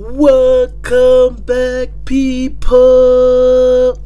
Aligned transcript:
Welcome 0.00 1.42
back, 1.44 1.90
people, 2.04 3.98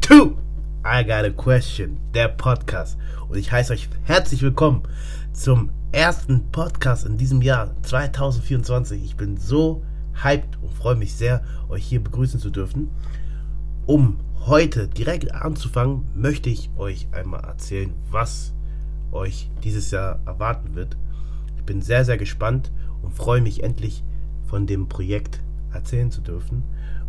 to 0.00 0.36
I 0.84 1.04
Got 1.04 1.24
a 1.24 1.30
Question, 1.30 1.98
der 2.12 2.26
Podcast. 2.30 2.98
Und 3.28 3.38
ich 3.38 3.52
heiße 3.52 3.72
euch 3.72 3.88
herzlich 4.02 4.42
willkommen 4.42 4.82
zum 5.32 5.70
ersten 5.92 6.50
Podcast 6.50 7.06
in 7.06 7.16
diesem 7.16 7.42
Jahr 7.42 7.80
2024. 7.82 9.04
Ich 9.04 9.14
bin 9.14 9.36
so 9.36 9.84
hyped 10.20 10.60
und 10.60 10.72
freue 10.72 10.96
mich 10.96 11.14
sehr, 11.14 11.44
euch 11.68 11.84
hier 11.84 12.02
begrüßen 12.02 12.40
zu 12.40 12.50
dürfen. 12.50 12.90
Um 13.86 14.18
heute 14.46 14.88
direkt 14.88 15.32
anzufangen, 15.32 16.08
möchte 16.16 16.50
ich 16.50 16.70
euch 16.76 17.06
einmal 17.12 17.44
erzählen, 17.44 17.94
was 18.10 18.52
euch 19.12 19.48
dieses 19.62 19.92
Jahr 19.92 20.18
erwarten 20.26 20.74
wird. 20.74 20.96
Ich 21.56 21.62
bin 21.62 21.82
sehr, 21.82 22.04
sehr 22.04 22.18
gespannt 22.18 22.72
und 23.00 23.14
freue 23.14 23.42
mich 23.42 23.62
endlich 23.62 24.02
von 24.46 24.66
dem 24.66 24.88
Projekt 24.88 25.42
erzählen 25.72 26.10
zu 26.10 26.20
dürfen 26.20 26.62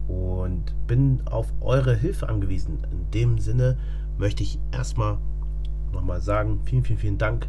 und 0.07 0.73
bin 0.87 1.21
auf 1.25 1.53
eure 1.61 1.95
Hilfe 1.95 2.29
angewiesen. 2.29 2.79
In 2.91 3.11
dem 3.11 3.39
Sinne 3.39 3.77
möchte 4.17 4.43
ich 4.43 4.59
erstmal 4.71 5.17
nochmal 5.91 6.21
sagen, 6.21 6.61
vielen, 6.65 6.83
vielen, 6.83 6.99
vielen 6.99 7.17
Dank 7.17 7.47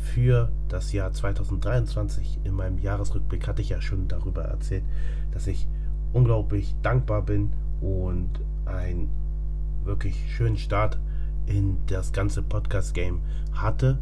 für 0.00 0.50
das 0.68 0.92
Jahr 0.92 1.12
2023. 1.12 2.40
In 2.44 2.54
meinem 2.54 2.78
Jahresrückblick 2.78 3.46
hatte 3.46 3.62
ich 3.62 3.70
ja 3.70 3.80
schon 3.80 4.08
darüber 4.08 4.42
erzählt, 4.42 4.84
dass 5.32 5.46
ich 5.46 5.66
unglaublich 6.12 6.74
dankbar 6.82 7.22
bin 7.22 7.50
und 7.80 8.30
einen 8.64 9.08
wirklich 9.84 10.16
schönen 10.34 10.56
Start 10.56 10.98
in 11.46 11.78
das 11.86 12.12
ganze 12.12 12.42
Podcast-Game 12.42 13.20
hatte 13.52 13.98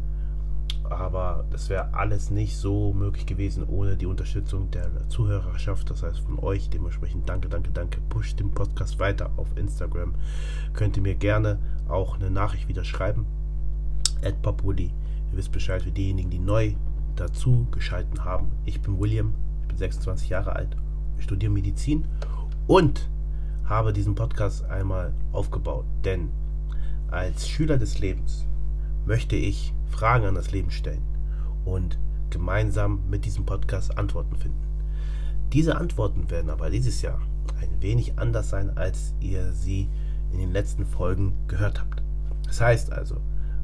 aber 0.89 1.45
das 1.51 1.69
wäre 1.69 1.93
alles 1.93 2.29
nicht 2.29 2.57
so 2.57 2.93
möglich 2.93 3.25
gewesen 3.25 3.63
ohne 3.67 3.97
die 3.97 4.05
Unterstützung 4.05 4.71
der 4.71 5.07
Zuhörerschaft, 5.09 5.89
das 5.89 6.03
heißt 6.03 6.19
von 6.19 6.39
euch. 6.39 6.69
Dementsprechend 6.69 7.27
danke, 7.27 7.49
danke, 7.49 7.71
danke. 7.71 7.99
Push 8.09 8.35
den 8.35 8.51
Podcast 8.51 8.99
weiter 8.99 9.31
auf 9.37 9.47
Instagram. 9.55 10.15
Könnt 10.73 10.97
ihr 10.97 11.03
mir 11.03 11.15
gerne 11.15 11.59
auch 11.87 12.15
eine 12.15 12.29
Nachricht 12.29 12.67
wieder 12.67 12.83
schreiben. 12.83 13.25
Papuli. 14.41 14.91
Ihr 15.31 15.37
wisst 15.37 15.51
Bescheid 15.51 15.81
für 15.81 15.91
diejenigen, 15.91 16.29
die 16.29 16.39
neu 16.39 16.73
dazu 17.15 17.67
geschalten 17.71 18.25
haben. 18.25 18.49
Ich 18.65 18.81
bin 18.81 18.99
William, 18.99 19.33
ich 19.61 19.67
bin 19.67 19.77
26 19.77 20.29
Jahre 20.29 20.53
alt, 20.53 20.75
studiere 21.19 21.51
Medizin 21.51 22.05
und 22.67 23.09
habe 23.65 23.93
diesen 23.93 24.15
Podcast 24.15 24.65
einmal 24.65 25.13
aufgebaut. 25.31 25.85
Denn 26.03 26.29
als 27.11 27.47
Schüler 27.47 27.77
des 27.77 27.99
Lebens 27.99 28.45
möchte 29.09 29.35
ich 29.35 29.73
Fragen 29.89 30.27
an 30.27 30.35
das 30.35 30.51
Leben 30.51 30.69
stellen 30.69 31.01
und 31.65 31.97
gemeinsam 32.29 33.09
mit 33.09 33.25
diesem 33.25 33.43
Podcast 33.43 33.97
Antworten 33.97 34.35
finden. 34.35 34.61
Diese 35.51 35.77
Antworten 35.77 36.29
werden 36.29 36.51
aber 36.51 36.69
dieses 36.69 37.01
Jahr 37.01 37.19
ein 37.59 37.81
wenig 37.81 38.19
anders 38.19 38.49
sein, 38.49 38.77
als 38.77 39.15
ihr 39.19 39.51
sie 39.51 39.89
in 40.31 40.37
den 40.37 40.51
letzten 40.51 40.85
Folgen 40.85 41.33
gehört 41.47 41.79
habt. 41.79 42.03
Das 42.45 42.61
heißt 42.61 42.93
also, 42.93 43.19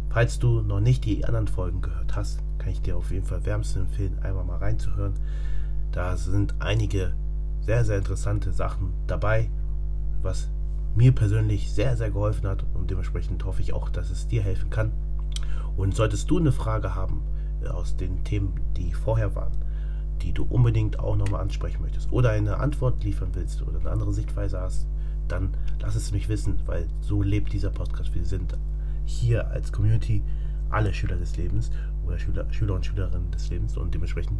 falls 0.09 0.39
du 0.39 0.61
noch 0.61 0.79
nicht 0.79 1.05
die 1.05 1.23
anderen 1.25 1.47
Folgen 1.47 1.81
gehört 1.81 2.15
hast, 2.15 2.39
kann 2.57 2.71
ich 2.71 2.81
dir 2.81 2.97
auf 2.97 3.11
jeden 3.11 3.27
Fall 3.27 3.45
wärmstens 3.45 3.85
empfehlen, 3.85 4.17
einmal 4.23 4.45
mal 4.45 4.57
reinzuhören. 4.57 5.13
Da 5.91 6.17
sind 6.17 6.55
einige 6.57 7.13
sehr, 7.61 7.85
sehr 7.85 7.99
interessante 7.99 8.51
Sachen 8.51 8.93
dabei, 9.05 9.51
was 10.23 10.49
mir 10.95 11.11
persönlich 11.11 11.71
sehr, 11.71 11.95
sehr 11.97 12.09
geholfen 12.09 12.47
hat 12.47 12.65
und 12.73 12.89
dementsprechend 12.89 13.45
hoffe 13.45 13.61
ich 13.61 13.73
auch, 13.73 13.89
dass 13.89 14.09
es 14.09 14.27
dir 14.27 14.41
helfen 14.41 14.71
kann. 14.71 14.91
Und 15.77 15.95
solltest 15.95 16.29
du 16.29 16.39
eine 16.39 16.51
Frage 16.51 16.95
haben 16.95 17.21
äh, 17.63 17.67
aus 17.67 17.97
den 17.97 18.23
Themen, 18.23 18.59
die 18.77 18.93
vorher 18.93 19.35
waren, 19.35 19.53
die 20.21 20.33
du 20.33 20.43
unbedingt 20.43 20.99
auch 20.99 21.15
nochmal 21.15 21.41
ansprechen 21.41 21.81
möchtest 21.81 22.11
oder 22.11 22.31
eine 22.31 22.57
Antwort 22.57 23.03
liefern 23.03 23.29
willst 23.33 23.61
oder 23.61 23.79
eine 23.79 23.91
andere 23.91 24.13
Sichtweise 24.13 24.59
hast, 24.59 24.87
dann 25.27 25.49
lass 25.81 25.95
es 25.95 26.11
mich 26.11 26.29
wissen, 26.29 26.59
weil 26.65 26.87
so 27.01 27.21
lebt 27.21 27.51
dieser 27.53 27.69
Podcast. 27.69 28.13
Wir 28.13 28.25
sind 28.25 28.57
hier 29.05 29.47
als 29.47 29.71
Community 29.71 30.23
alle 30.69 30.93
Schüler 30.93 31.15
des 31.17 31.37
Lebens 31.37 31.71
oder 32.05 32.19
Schüler, 32.19 32.51
Schüler 32.51 32.75
und 32.75 32.85
Schülerinnen 32.85 33.31
des 33.31 33.49
Lebens 33.49 33.77
und 33.77 33.93
dementsprechend 33.93 34.39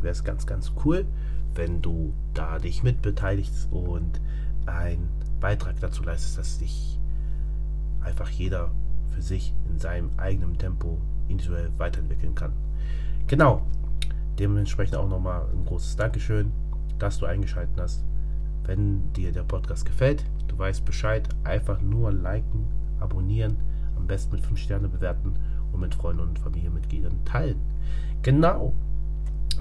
wäre 0.00 0.12
es 0.12 0.24
ganz, 0.24 0.46
ganz 0.46 0.72
cool, 0.84 1.06
wenn 1.54 1.82
du 1.82 2.12
da 2.34 2.58
dich 2.58 2.82
mitbeteiligst 2.82 3.68
und 3.70 4.20
einen 4.66 5.08
Beitrag 5.40 5.78
dazu 5.80 6.02
leistest, 6.02 6.38
dass 6.38 6.58
dich 6.58 6.98
einfach 8.00 8.28
jeder 8.28 8.70
für 9.14 9.22
sich 9.22 9.54
in 9.68 9.78
seinem 9.78 10.10
eigenen 10.16 10.58
Tempo 10.58 10.98
individuell 11.28 11.70
weiterentwickeln 11.78 12.34
kann. 12.34 12.52
Genau. 13.26 13.62
Dementsprechend 14.38 14.96
auch 14.96 15.08
nochmal 15.08 15.46
ein 15.52 15.64
großes 15.64 15.96
Dankeschön, 15.96 16.52
dass 16.98 17.18
du 17.18 17.26
eingeschaltet 17.26 17.78
hast. 17.80 18.04
Wenn 18.64 19.12
dir 19.12 19.32
der 19.32 19.44
Podcast 19.44 19.84
gefällt, 19.84 20.24
du 20.48 20.58
weißt 20.58 20.84
Bescheid, 20.84 21.28
einfach 21.44 21.80
nur 21.80 22.12
liken, 22.12 22.64
abonnieren, 22.98 23.56
am 23.96 24.06
besten 24.06 24.34
mit 24.34 24.44
5 24.44 24.58
Sterne 24.58 24.88
bewerten 24.88 25.34
und 25.72 25.80
mit 25.80 25.94
Freunden 25.94 26.22
und 26.22 26.38
Familienmitgliedern 26.38 27.24
teilen. 27.24 27.60
Genau. 28.22 28.74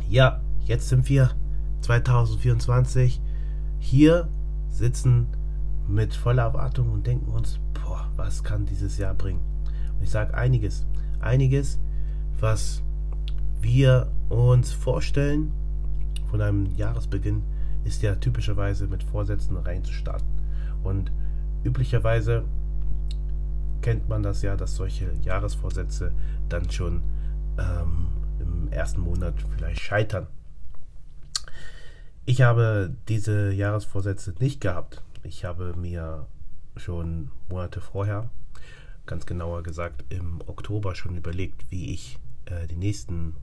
Ja, 0.10 0.42
jetzt 0.66 0.90
sind 0.90 1.08
wir 1.10 1.32
2024 1.82 3.22
hier 3.80 4.28
sitzen 4.70 5.28
mit 5.88 6.14
voller 6.14 6.44
Erwartung 6.44 6.92
und 6.92 7.06
denken 7.06 7.32
uns, 7.32 7.60
boah, 7.94 8.10
was 8.16 8.44
kann 8.44 8.66
dieses 8.66 8.98
Jahr 8.98 9.14
bringen? 9.14 9.42
Und 9.96 10.04
ich 10.04 10.10
sage 10.10 10.34
einiges, 10.34 10.84
einiges, 11.20 11.78
was 12.40 12.82
wir 13.62 14.12
uns 14.30 14.72
vorstellen 14.72 15.52
von 16.32 16.42
einem 16.42 16.76
Jahresbeginn, 16.76 17.44
ist 17.84 18.02
ja 18.02 18.16
typischerweise 18.16 18.88
mit 18.88 19.04
Vorsätzen 19.04 19.58
reinzustarten. 19.58 20.28
Und 20.84 21.12
üblicherweise 21.64 22.44
kennt 23.82 24.10
man 24.10 24.24
das 24.24 24.42
ja, 24.42 24.56
dass 24.56 24.76
solche 24.76 25.12
Jahresvorsätze 25.22 26.12
dann 26.50 26.72
schon 26.72 27.04
ähm, 27.60 28.08
im 28.40 28.72
ersten 28.72 29.02
Monat 29.02 29.36
vielleicht 29.56 29.82
scheitern. 29.82 30.26
Ich 32.26 32.42
habe 32.42 32.96
diese 33.08 33.52
Jahresvorsätze 33.52 34.34
nicht 34.40 34.62
gehabt. 34.62 35.04
Ich 35.24 35.46
habe 35.46 35.76
mir 35.76 36.26
schon 36.76 37.32
Monate 37.50 37.82
vorher, 37.82 38.30
ganz 39.06 39.26
genauer 39.26 39.64
gesagt 39.64 40.04
im 40.10 40.42
Oktober 40.48 40.96
schon 40.96 41.16
überlegt, 41.16 41.70
wie 41.70 41.94
ich 41.94 42.20
äh, 42.46 42.68
die 42.68 42.78
nächsten 42.78 43.36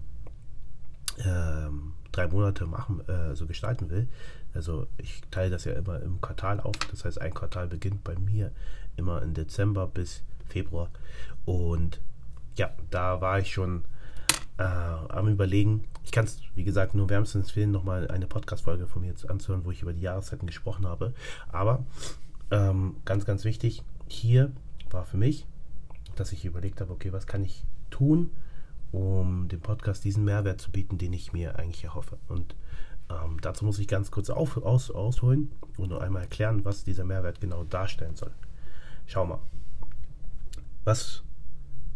äh, 1.18 1.68
drei 2.12 2.28
Monate 2.28 2.66
machen, 2.66 3.06
äh, 3.08 3.34
so 3.34 3.46
gestalten 3.46 3.91
will. 3.91 4.08
Also 4.54 4.86
ich 4.98 5.22
teile 5.30 5.50
das 5.50 5.64
ja 5.64 5.72
immer 5.72 6.00
im 6.00 6.20
Quartal 6.20 6.60
auf. 6.60 6.76
Das 6.91 7.04
heißt, 7.04 7.20
ein 7.20 7.34
Quartal 7.34 7.68
beginnt 7.68 8.02
bei 8.02 8.16
mir 8.16 8.50
immer 8.96 9.22
im 9.22 9.34
Dezember 9.34 9.86
bis 9.86 10.22
Februar. 10.47 10.91
Und 11.44 12.00
ja, 12.56 12.70
da 12.91 13.20
war 13.20 13.38
ich 13.38 13.52
schon 13.52 13.84
äh, 14.58 14.62
am 14.62 15.28
Überlegen. 15.28 15.84
Ich 16.04 16.12
kann 16.12 16.24
es, 16.24 16.41
wie 16.54 16.64
gesagt, 16.64 16.94
nur 16.94 17.08
wärmstens 17.08 17.47
empfehlen, 17.47 17.70
nochmal 17.70 18.08
eine 18.08 18.26
Podcast-Folge 18.26 18.86
von 18.86 19.02
mir 19.02 19.08
jetzt 19.08 19.28
anzuhören, 19.28 19.64
wo 19.64 19.70
ich 19.70 19.82
über 19.82 19.92
die 19.92 20.00
Jahreszeiten 20.00 20.47
gesprochen 20.47 20.86
habe. 20.86 21.14
Aber 21.48 21.84
ähm, 22.50 22.96
ganz, 23.04 23.24
ganz 23.24 23.44
wichtig, 23.44 23.82
hier 24.08 24.52
war 24.90 25.04
für 25.04 25.16
mich, 25.16 25.46
dass 26.16 26.32
ich 26.32 26.44
überlegt 26.44 26.80
habe, 26.80 26.92
okay, 26.92 27.12
was 27.12 27.26
kann 27.26 27.44
ich 27.44 27.64
tun, 27.90 28.30
um 28.92 29.48
dem 29.48 29.60
Podcast 29.60 30.04
diesen 30.04 30.24
Mehrwert 30.24 30.60
zu 30.60 30.70
bieten, 30.70 30.98
den 30.98 31.12
ich 31.12 31.32
mir 31.32 31.56
eigentlich 31.58 31.84
erhoffe. 31.84 32.18
Und 32.28 32.56
ähm, 33.08 33.38
dazu 33.40 33.64
muss 33.64 33.78
ich 33.78 33.86
ganz 33.88 34.10
kurz 34.10 34.30
auf, 34.30 34.56
aus, 34.56 34.90
ausholen 34.90 35.52
und 35.76 35.90
nur 35.90 36.02
einmal 36.02 36.22
erklären, 36.22 36.64
was 36.64 36.84
dieser 36.84 37.04
Mehrwert 37.04 37.40
genau 37.40 37.64
darstellen 37.64 38.16
soll. 38.16 38.32
Schau 39.06 39.26
mal. 39.26 39.40
Was 40.84 41.22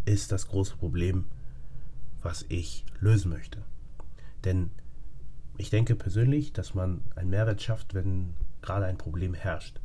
ist 0.05 0.31
das 0.31 0.49
große 0.49 0.77
Problem, 0.77 1.25
was 2.23 2.45
ich 2.49 2.85
lösen 3.01 3.31
möchte? 3.31 3.63
Denn 4.45 4.71
ich 5.57 5.71
denke 5.71 5.97
persönlich, 5.97 6.53
dass 6.53 6.75
man 6.75 7.01
einen 7.17 7.31
Mehrwert 7.31 7.63
schafft, 7.63 7.95
wenn 7.95 8.35
gerade 8.63 8.87
ein 8.87 8.99
Problem 8.99 9.35
herrscht 9.35 9.81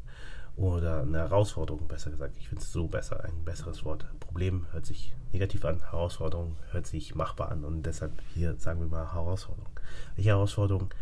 oder 0.59 1.03
eine 1.03 1.19
Herausforderung, 1.19 1.87
besser 1.87 2.11
gesagt. 2.11 2.35
Ich 2.37 2.49
finde 2.49 2.61
es 2.63 2.71
so 2.71 2.87
besser, 2.87 3.23
ein 3.23 3.45
besseres 3.45 3.85
Wort. 3.85 4.05
Problem 4.19 4.67
hört 4.71 4.85
sich 4.85 5.13
negativ 5.31 5.63
an, 5.63 5.79
Herausforderung 5.79 6.57
hört 6.71 6.85
sich 6.85 7.15
machbar 7.15 7.49
an 7.49 7.63
und 7.63 7.83
deshalb 7.83 8.11
hier 8.33 8.55
sagen 8.57 8.81
wir 8.81 8.87
mal 8.87 9.13
Herausforderung. 9.13 9.71
Welche 10.15 10.31
Herausforderung 10.31 10.93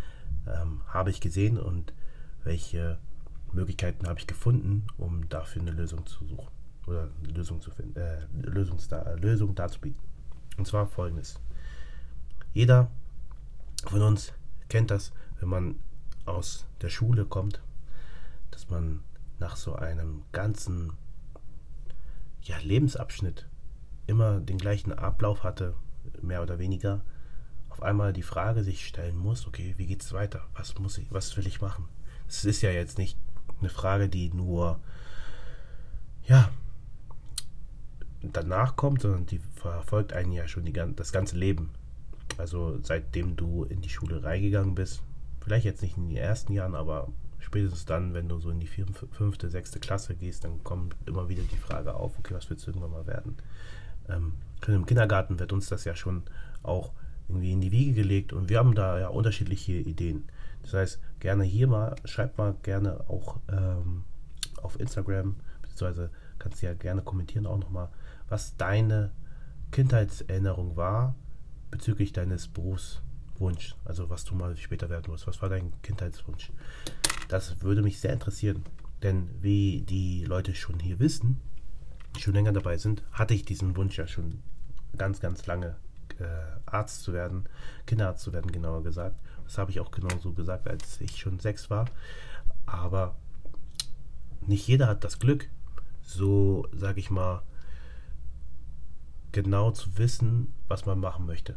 ähm, 0.45 0.81
habe 0.88 1.09
ich 1.09 1.21
gesehen 1.21 1.57
und 1.57 1.92
welche 2.44 3.00
Möglichkeiten 3.51 4.07
habe 4.07 4.19
ich 4.19 4.27
gefunden, 4.27 4.86
um 4.98 5.27
dafür 5.30 5.63
eine 5.63 5.71
Lösung 5.71 6.06
zu 6.06 6.24
suchen 6.25 6.50
oder 6.86 7.09
eine 7.24 7.33
Lösung 7.33 7.59
zu 7.59 7.71
finden, 7.71 8.00
äh, 8.00 8.27
Lösungs 8.44 8.92
äh, 8.92 9.15
Lösung 9.15 9.56
darzubieten. 9.56 10.00
Und 10.57 10.68
zwar 10.68 10.86
folgendes. 10.86 11.39
Jeder 12.54 12.92
von 13.86 14.04
uns 14.04 14.33
kennt 14.69 14.92
das, 14.92 15.13
wenn 15.39 15.50
man 15.50 15.75
aus 16.25 16.65
der 16.81 16.89
Schule 16.89 17.25
kommt, 17.25 17.62
dass 18.51 18.69
man 18.69 19.01
nach 19.39 19.55
so 19.55 19.75
einem 19.75 20.23
ganzen 20.31 20.93
ja, 22.41 22.57
Lebensabschnitt 22.59 23.47
immer 24.07 24.39
den 24.39 24.57
gleichen 24.57 24.93
Ablauf 24.93 25.43
hatte, 25.43 25.75
mehr 26.21 26.41
oder 26.41 26.59
weniger. 26.59 27.03
auf 27.69 27.83
einmal 27.83 28.13
die 28.13 28.23
Frage 28.23 28.63
sich 28.63 28.87
stellen 28.87 29.17
muss, 29.17 29.45
okay, 29.45 29.75
wie 29.77 29.85
geht's 29.85 30.13
weiter? 30.13 30.47
Was 30.55 30.79
muss 30.79 30.97
ich, 30.97 31.11
was 31.11 31.35
will 31.37 31.45
ich 31.45 31.61
machen? 31.61 31.85
Es 32.27 32.43
ist 32.43 32.61
ja 32.61 32.71
jetzt 32.71 32.97
nicht 32.97 33.17
eine 33.59 33.69
Frage, 33.69 34.09
die 34.09 34.31
nur 34.33 34.79
ja 36.25 36.49
danach 38.21 38.75
kommt, 38.75 39.01
sondern 39.01 39.25
die 39.25 39.39
verfolgt 39.55 40.13
einen 40.13 40.31
ja 40.31 40.47
schon 40.47 40.65
die, 40.65 40.73
das 40.73 41.11
ganze 41.11 41.37
Leben. 41.37 41.69
Also 42.37 42.79
seitdem 42.81 43.35
du 43.35 43.63
in 43.63 43.81
die 43.81 43.89
Schule 43.89 44.23
reingegangen 44.23 44.75
bist, 44.75 45.03
vielleicht 45.41 45.65
jetzt 45.65 45.81
nicht 45.81 45.97
in 45.97 46.09
den 46.09 46.17
ersten 46.17 46.53
Jahren, 46.53 46.75
aber 46.75 47.09
spätestens 47.39 47.85
dann, 47.85 48.13
wenn 48.13 48.27
du 48.29 48.39
so 48.39 48.49
in 48.49 48.59
die 48.59 48.67
vierte, 48.67 48.93
fünfte, 49.11 49.49
sechste 49.49 49.79
Klasse 49.79 50.15
gehst, 50.15 50.43
dann 50.43 50.63
kommt 50.63 50.95
immer 51.05 51.29
wieder 51.29 51.43
die 51.43 51.57
Frage 51.57 51.93
auf, 51.93 52.17
okay, 52.19 52.33
was 52.33 52.49
willst 52.49 52.65
du 52.65 52.71
irgendwann 52.71 52.91
mal 52.91 53.07
werden? 53.07 53.37
Ähm, 54.09 54.33
Im 54.67 54.85
Kindergarten 54.85 55.39
wird 55.39 55.53
uns 55.53 55.67
das 55.67 55.85
ja 55.85 55.95
schon 55.95 56.23
auch 56.63 56.91
irgendwie 57.29 57.51
in 57.51 57.61
die 57.61 57.71
Wiege 57.71 57.93
gelegt 57.93 58.33
und 58.33 58.49
wir 58.49 58.59
haben 58.59 58.75
da 58.75 58.99
ja 58.99 59.07
unterschiedliche 59.09 59.73
Ideen. 59.73 60.27
Das 60.63 60.73
heißt, 60.73 60.99
gerne 61.19 61.43
hier 61.43 61.67
mal, 61.67 61.95
schreibt 62.05 62.37
mal 62.37 62.55
gerne 62.63 63.01
auch 63.09 63.39
ähm, 63.49 64.03
auf 64.61 64.79
Instagram, 64.79 65.35
beziehungsweise 65.61 66.09
kannst 66.39 66.61
du 66.61 66.67
ja 66.67 66.73
gerne 66.73 67.01
kommentieren 67.01 67.45
auch 67.45 67.57
nochmal, 67.57 67.89
was 68.29 68.55
deine 68.57 69.11
Kindheitserinnerung 69.71 70.75
war 70.75 71.15
bezüglich 71.71 72.13
deines 72.13 72.47
Berufswunsch, 72.47 73.75
also 73.85 74.09
was 74.09 74.23
du 74.23 74.35
mal 74.35 74.55
später 74.57 74.89
werden 74.89 75.11
musst. 75.11 75.27
Was 75.27 75.41
war 75.41 75.49
dein 75.49 75.73
Kindheitswunsch? 75.81 76.51
Das 77.27 77.62
würde 77.62 77.81
mich 77.81 78.00
sehr 78.00 78.13
interessieren, 78.13 78.63
denn 79.03 79.29
wie 79.41 79.81
die 79.81 80.24
Leute 80.25 80.56
schon 80.56 80.79
hier 80.79 81.00
wissen, 81.00 81.41
schon 82.18 82.33
länger 82.33 82.53
dabei 82.53 82.77
sind, 82.77 83.03
hatte 83.12 83.33
ich 83.33 83.45
diesen 83.45 83.75
Wunsch 83.75 83.97
ja 83.97 84.07
schon 84.07 84.41
ganz, 84.97 85.19
ganz 85.19 85.45
lange 85.45 85.75
äh, 86.19 86.25
Arzt 86.65 87.03
zu 87.03 87.13
werden, 87.13 87.45
Kinderarzt 87.85 88.24
zu 88.24 88.33
werden, 88.33 88.51
genauer 88.51 88.83
gesagt. 88.83 89.15
Das 89.45 89.57
habe 89.57 89.71
ich 89.71 89.79
auch 89.79 89.91
genauso 89.91 90.33
gesagt, 90.33 90.68
als 90.68 91.00
ich 91.01 91.18
schon 91.18 91.39
sechs 91.39 91.69
war. 91.69 91.85
Aber 92.65 93.15
nicht 94.45 94.68
jeder 94.68 94.88
hat 94.88 95.03
das 95.03 95.19
Glück, 95.19 95.50
so, 96.01 96.68
sage 96.73 97.00
ich 97.00 97.09
mal, 97.09 97.44
genau 99.31 99.71
zu 99.71 99.97
wissen, 99.97 100.53
was 100.68 100.85
man 100.85 101.00
machen 101.00 101.25
möchte. 101.25 101.56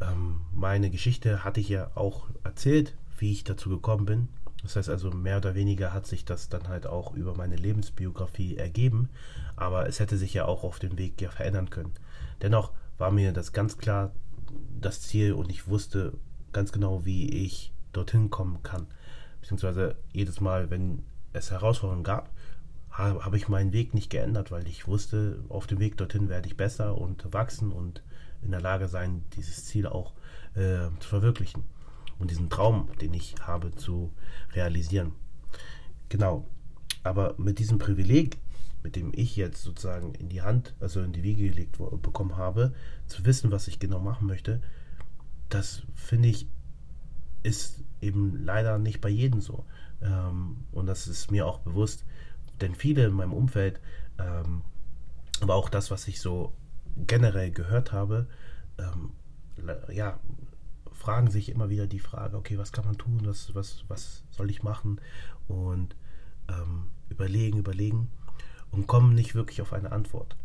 Ähm, 0.00 0.40
meine 0.52 0.90
Geschichte 0.90 1.44
hatte 1.44 1.60
ich 1.60 1.68
ja 1.68 1.90
auch 1.94 2.28
erzählt, 2.44 2.94
wie 3.18 3.32
ich 3.32 3.44
dazu 3.44 3.68
gekommen 3.68 4.06
bin. 4.06 4.28
Das 4.66 4.74
heißt 4.74 4.88
also, 4.88 5.12
mehr 5.12 5.36
oder 5.36 5.54
weniger 5.54 5.92
hat 5.92 6.08
sich 6.08 6.24
das 6.24 6.48
dann 6.48 6.66
halt 6.66 6.88
auch 6.88 7.14
über 7.14 7.36
meine 7.36 7.54
Lebensbiografie 7.54 8.56
ergeben, 8.56 9.10
aber 9.54 9.86
es 9.86 10.00
hätte 10.00 10.16
sich 10.16 10.34
ja 10.34 10.44
auch 10.44 10.64
auf 10.64 10.80
dem 10.80 10.98
Weg 10.98 11.20
ja 11.22 11.30
verändern 11.30 11.70
können. 11.70 11.92
Dennoch 12.42 12.72
war 12.98 13.12
mir 13.12 13.32
das 13.32 13.52
ganz 13.52 13.78
klar 13.78 14.10
das 14.80 15.02
Ziel 15.02 15.34
und 15.34 15.50
ich 15.50 15.68
wusste 15.68 16.14
ganz 16.52 16.72
genau, 16.72 17.04
wie 17.04 17.44
ich 17.44 17.72
dorthin 17.92 18.28
kommen 18.28 18.64
kann. 18.64 18.88
Beziehungsweise 19.40 19.94
jedes 20.12 20.40
Mal, 20.40 20.68
wenn 20.68 21.04
es 21.32 21.52
Herausforderungen 21.52 22.02
gab, 22.02 22.30
habe 22.90 23.36
ich 23.36 23.46
meinen 23.46 23.72
Weg 23.72 23.94
nicht 23.94 24.10
geändert, 24.10 24.50
weil 24.50 24.66
ich 24.66 24.88
wusste, 24.88 25.44
auf 25.48 25.68
dem 25.68 25.78
Weg 25.78 25.96
dorthin 25.96 26.28
werde 26.28 26.48
ich 26.48 26.56
besser 26.56 26.98
und 26.98 27.32
wachsen 27.32 27.70
und 27.70 28.02
in 28.42 28.50
der 28.50 28.60
Lage 28.60 28.88
sein, 28.88 29.22
dieses 29.36 29.64
Ziel 29.64 29.86
auch 29.86 30.14
äh, 30.54 30.88
zu 30.98 31.08
verwirklichen 31.08 31.62
und 32.18 32.30
diesen 32.30 32.50
Traum, 32.50 32.88
den 33.00 33.14
ich 33.14 33.34
habe, 33.42 33.74
zu 33.74 34.12
realisieren. 34.52 35.12
Genau. 36.08 36.46
Aber 37.02 37.34
mit 37.38 37.58
diesem 37.58 37.78
Privileg, 37.78 38.38
mit 38.82 38.96
dem 38.96 39.12
ich 39.14 39.36
jetzt 39.36 39.62
sozusagen 39.62 40.14
in 40.14 40.28
die 40.28 40.42
Hand, 40.42 40.74
also 40.80 41.02
in 41.02 41.12
die 41.12 41.22
Wiege 41.22 41.48
gelegt 41.48 41.78
bekommen 42.02 42.36
habe, 42.36 42.74
zu 43.06 43.24
wissen, 43.24 43.50
was 43.50 43.68
ich 43.68 43.78
genau 43.78 44.00
machen 44.00 44.26
möchte, 44.26 44.60
das 45.48 45.82
finde 45.94 46.28
ich, 46.28 46.48
ist 47.42 47.82
eben 48.00 48.44
leider 48.44 48.78
nicht 48.78 49.00
bei 49.00 49.08
jedem 49.08 49.40
so. 49.40 49.64
Ähm, 50.02 50.64
und 50.72 50.86
das 50.86 51.06
ist 51.06 51.30
mir 51.30 51.46
auch 51.46 51.60
bewusst, 51.60 52.04
denn 52.60 52.74
viele 52.74 53.04
in 53.04 53.12
meinem 53.12 53.32
Umfeld, 53.32 53.80
ähm, 54.18 54.62
aber 55.40 55.54
auch 55.54 55.68
das, 55.68 55.90
was 55.90 56.08
ich 56.08 56.20
so 56.20 56.52
generell 56.96 57.50
gehört 57.50 57.92
habe, 57.92 58.26
ähm, 58.78 59.12
ja, 59.92 60.18
fragen 61.06 61.30
sich 61.30 61.50
immer 61.50 61.70
wieder 61.70 61.86
die 61.86 62.00
Frage, 62.00 62.36
okay, 62.36 62.58
was 62.58 62.72
kann 62.72 62.84
man 62.84 62.98
tun, 62.98 63.20
was, 63.22 63.54
was, 63.54 63.84
was 63.86 64.24
soll 64.32 64.50
ich 64.50 64.64
machen? 64.64 65.00
Und 65.46 65.94
ähm, 66.48 66.88
überlegen, 67.08 67.58
überlegen 67.58 68.08
und 68.72 68.88
kommen 68.88 69.14
nicht 69.14 69.36
wirklich 69.36 69.62
auf 69.62 69.72
eine 69.72 69.92
Antwort. 69.92 70.36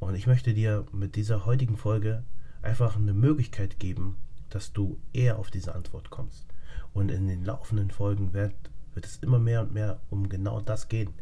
Und 0.00 0.16
ich 0.16 0.26
möchte 0.26 0.54
dir 0.54 0.86
mit 0.90 1.14
dieser 1.14 1.46
heutigen 1.46 1.76
Folge 1.76 2.24
einfach 2.62 2.96
eine 2.96 3.14
Möglichkeit 3.14 3.78
geben, 3.78 4.16
dass 4.50 4.72
du 4.72 4.98
eher 5.12 5.38
auf 5.38 5.52
diese 5.52 5.76
Antwort 5.76 6.10
kommst. 6.10 6.46
Und 6.92 7.12
in 7.12 7.28
den 7.28 7.44
laufenden 7.44 7.92
Folgen 7.92 8.32
wird, 8.32 8.54
wird 8.94 9.06
es 9.06 9.18
immer 9.18 9.38
mehr 9.38 9.60
und 9.60 9.72
mehr 9.72 10.00
um 10.10 10.28
genau 10.28 10.60
das 10.60 10.88
gehen, 10.88 11.12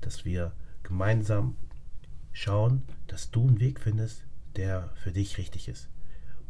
dass 0.00 0.24
wir 0.24 0.52
gemeinsam 0.84 1.56
schauen, 2.30 2.82
dass 3.08 3.32
du 3.32 3.48
einen 3.48 3.58
Weg 3.58 3.80
findest, 3.80 4.24
der 4.54 4.90
für 4.94 5.10
dich 5.10 5.38
richtig 5.38 5.66
ist. 5.66 5.88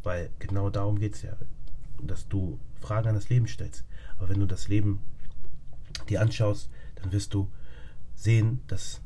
Weil 0.02 0.28
genau 0.38 0.68
darum 0.68 0.98
geht 0.98 1.14
es 1.14 1.22
ja, 1.22 1.34
dass 2.02 2.28
du 2.28 2.58
Fragen 2.80 3.08
an 3.08 3.14
das 3.14 3.28
Leben 3.28 3.46
stellst. 3.46 3.84
Aber 4.18 4.28
wenn 4.28 4.40
du 4.40 4.46
das 4.46 4.68
Leben 4.68 5.00
dir 6.08 6.20
anschaust, 6.20 6.70
dann 6.96 7.12
wirst 7.12 7.34
du 7.34 7.50
sehen, 8.14 8.62
dass 8.66 9.00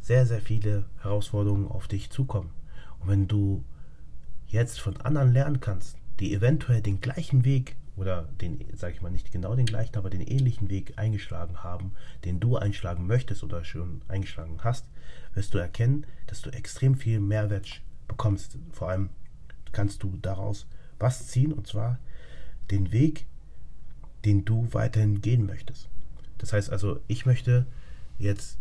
sehr, 0.00 0.26
sehr 0.26 0.40
viele 0.40 0.84
Herausforderungen 1.00 1.68
auf 1.68 1.88
dich 1.88 2.10
zukommen. 2.10 2.50
Und 3.00 3.08
wenn 3.08 3.28
du 3.28 3.64
jetzt 4.46 4.80
von 4.80 4.96
anderen 4.98 5.32
lernen 5.32 5.60
kannst, 5.60 5.96
die 6.20 6.34
eventuell 6.34 6.80
den 6.80 7.00
gleichen 7.00 7.44
Weg 7.44 7.76
oder 7.96 8.28
den, 8.40 8.64
sage 8.76 8.94
ich 8.94 9.02
mal, 9.02 9.10
nicht 9.10 9.32
genau 9.32 9.54
den 9.54 9.66
gleichen, 9.66 9.96
aber 9.96 10.10
den 10.10 10.20
ähnlichen 10.20 10.68
Weg 10.68 10.94
eingeschlagen 10.96 11.62
haben, 11.62 11.92
den 12.24 12.40
du 12.40 12.56
einschlagen 12.56 13.06
möchtest 13.06 13.42
oder 13.44 13.64
schon 13.64 14.02
eingeschlagen 14.08 14.58
hast, 14.62 14.86
wirst 15.32 15.54
du 15.54 15.58
erkennen, 15.58 16.06
dass 16.26 16.42
du 16.42 16.50
extrem 16.50 16.96
viel 16.96 17.20
Mehrwert 17.20 17.80
bekommst. 18.08 18.58
Vor 18.72 18.88
allem 18.88 19.10
kannst 19.72 20.02
du 20.02 20.16
daraus 20.20 20.66
was 20.98 21.28
ziehen, 21.28 21.52
und 21.52 21.66
zwar 21.66 21.98
den 22.70 22.92
Weg, 22.92 23.26
den 24.24 24.44
du 24.44 24.68
weiterhin 24.72 25.20
gehen 25.20 25.46
möchtest. 25.46 25.88
Das 26.38 26.52
heißt 26.52 26.70
also, 26.70 27.00
ich 27.06 27.26
möchte 27.26 27.66
jetzt 28.18 28.58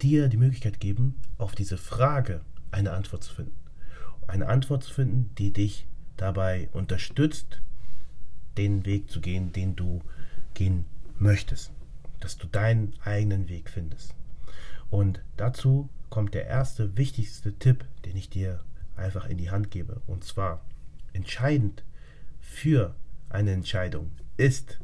dir 0.00 0.28
die 0.28 0.36
Möglichkeit 0.36 0.80
geben, 0.80 1.14
auf 1.38 1.54
diese 1.54 1.78
Frage 1.78 2.40
eine 2.70 2.92
Antwort 2.92 3.22
zu 3.22 3.34
finden. 3.34 3.56
Eine 4.26 4.48
Antwort 4.48 4.84
zu 4.84 4.92
finden, 4.92 5.30
die 5.36 5.52
dich 5.52 5.86
dabei 6.16 6.68
unterstützt, 6.72 7.60
den 8.56 8.86
Weg 8.86 9.10
zu 9.10 9.20
gehen, 9.20 9.52
den 9.52 9.76
du 9.76 10.00
gehen 10.54 10.84
möchtest. 11.18 11.72
Dass 12.20 12.36
du 12.36 12.46
deinen 12.46 12.94
eigenen 13.04 13.48
Weg 13.48 13.70
findest. 13.70 14.14
Und 14.90 15.22
dazu 15.36 15.88
kommt 16.10 16.34
der 16.34 16.46
erste 16.46 16.96
wichtigste 16.96 17.54
Tipp, 17.54 17.84
den 18.04 18.16
ich 18.16 18.28
dir 18.28 18.60
einfach 18.96 19.26
in 19.26 19.38
die 19.38 19.50
Hand 19.50 19.70
gebe. 19.70 20.02
Und 20.06 20.24
zwar 20.24 20.64
entscheidend 21.12 21.82
für 22.40 22.94
eine 23.32 23.52
Entscheidung 23.52 24.10
ist, 24.36 24.78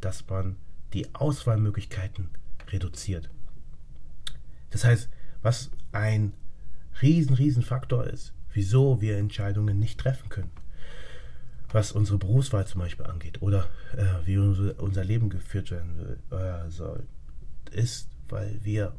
dass 0.00 0.26
man 0.28 0.56
die 0.92 1.14
Auswahlmöglichkeiten 1.14 2.30
reduziert. 2.68 3.30
Das 4.70 4.84
heißt, 4.84 5.08
was 5.42 5.70
ein 5.92 6.32
riesen, 7.00 7.34
riesen 7.34 7.62
Faktor 7.62 8.06
ist, 8.06 8.34
wieso 8.52 9.00
wir 9.00 9.18
Entscheidungen 9.18 9.78
nicht 9.78 9.98
treffen 9.98 10.28
können. 10.28 10.50
Was 11.70 11.92
unsere 11.92 12.18
Berufswahl 12.18 12.66
zum 12.66 12.80
Beispiel 12.80 13.06
angeht 13.06 13.42
oder 13.42 13.68
äh, 13.96 14.26
wie 14.26 14.38
unser, 14.38 15.04
Leben 15.04 15.28
geführt 15.28 15.70
werden 15.70 16.18
äh, 16.30 16.70
soll, 16.70 17.06
ist, 17.70 18.08
weil 18.28 18.58
wir 18.62 18.94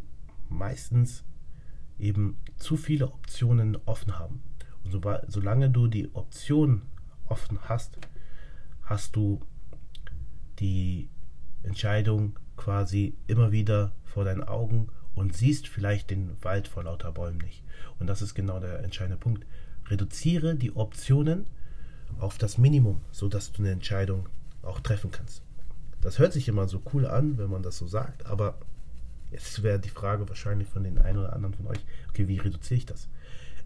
meistens 0.50 1.24
eben 1.98 2.38
zu 2.58 2.77
viele 2.77 3.08
Optionen 3.08 3.77
offen 3.86 4.20
haben. 4.20 4.44
Und 4.84 4.91
so, 4.91 5.01
solange 5.27 5.70
du 5.70 5.88
die 5.88 6.13
Option 6.13 6.84
offen 7.27 7.60
hast, 7.63 7.98
hast 8.89 9.15
du 9.15 9.39
die 10.58 11.10
Entscheidung 11.62 12.39
quasi 12.58 13.13
immer 13.27 13.51
wieder 13.51 13.93
vor 14.03 14.25
deinen 14.25 14.43
Augen 14.43 14.88
und 15.13 15.38
siehst 15.38 15.67
vielleicht 15.67 16.10
den 16.10 16.36
Wald 16.43 16.67
vor 16.67 16.84
lauter 16.84 17.12
Bäumen 17.12 17.38
nicht. 17.38 17.63
Und 18.00 18.08
das 18.08 18.22
ist 18.24 18.34
genau 18.34 18.60
der 18.60 18.84
entscheidende 18.84 19.17
Punkt. 19.17 19.46
Reduziere 19.88 20.55
die 20.55 20.75
Optionen 20.75 21.46
auf 22.19 22.38
das 22.39 22.58
Minimum, 22.58 23.01
sodass 23.12 23.51
du 23.51 23.62
eine 23.62 23.72
Entscheidung 23.72 24.27
auch 24.63 24.79
treffen 24.79 25.12
kannst. 25.12 25.43
Das 26.01 26.17
hört 26.17 26.34
sich 26.34 26.48
immer 26.48 26.67
so 26.67 26.81
cool 26.93 27.05
an, 27.05 27.38
wenn 27.38 27.50
man 27.50 27.62
das 27.62 27.77
so 27.77 27.88
sagt, 27.88 28.25
aber 28.25 28.58
jetzt 29.31 29.62
wäre 29.62 29.79
die 29.79 29.89
Frage 29.89 30.27
wahrscheinlich 30.27 30.67
von 30.67 30.84
den 30.84 30.98
einen 30.98 31.19
oder 31.19 31.34
anderen 31.34 31.53
von 31.53 31.67
euch, 31.67 31.86
okay, 32.10 32.27
wie 32.27 32.38
reduziere 32.38 32.77
ich 32.79 32.86
das? 32.86 33.08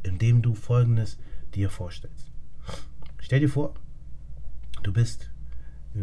Indem 0.01 0.41
du 0.41 0.53
folgendes 0.53 1.17
dir 1.53 1.69
vorstellst. 1.69 2.27
Stell 3.19 3.39
dir 3.39 3.49
vor, 3.49 3.73
Du 4.83 4.91
bist 4.91 5.29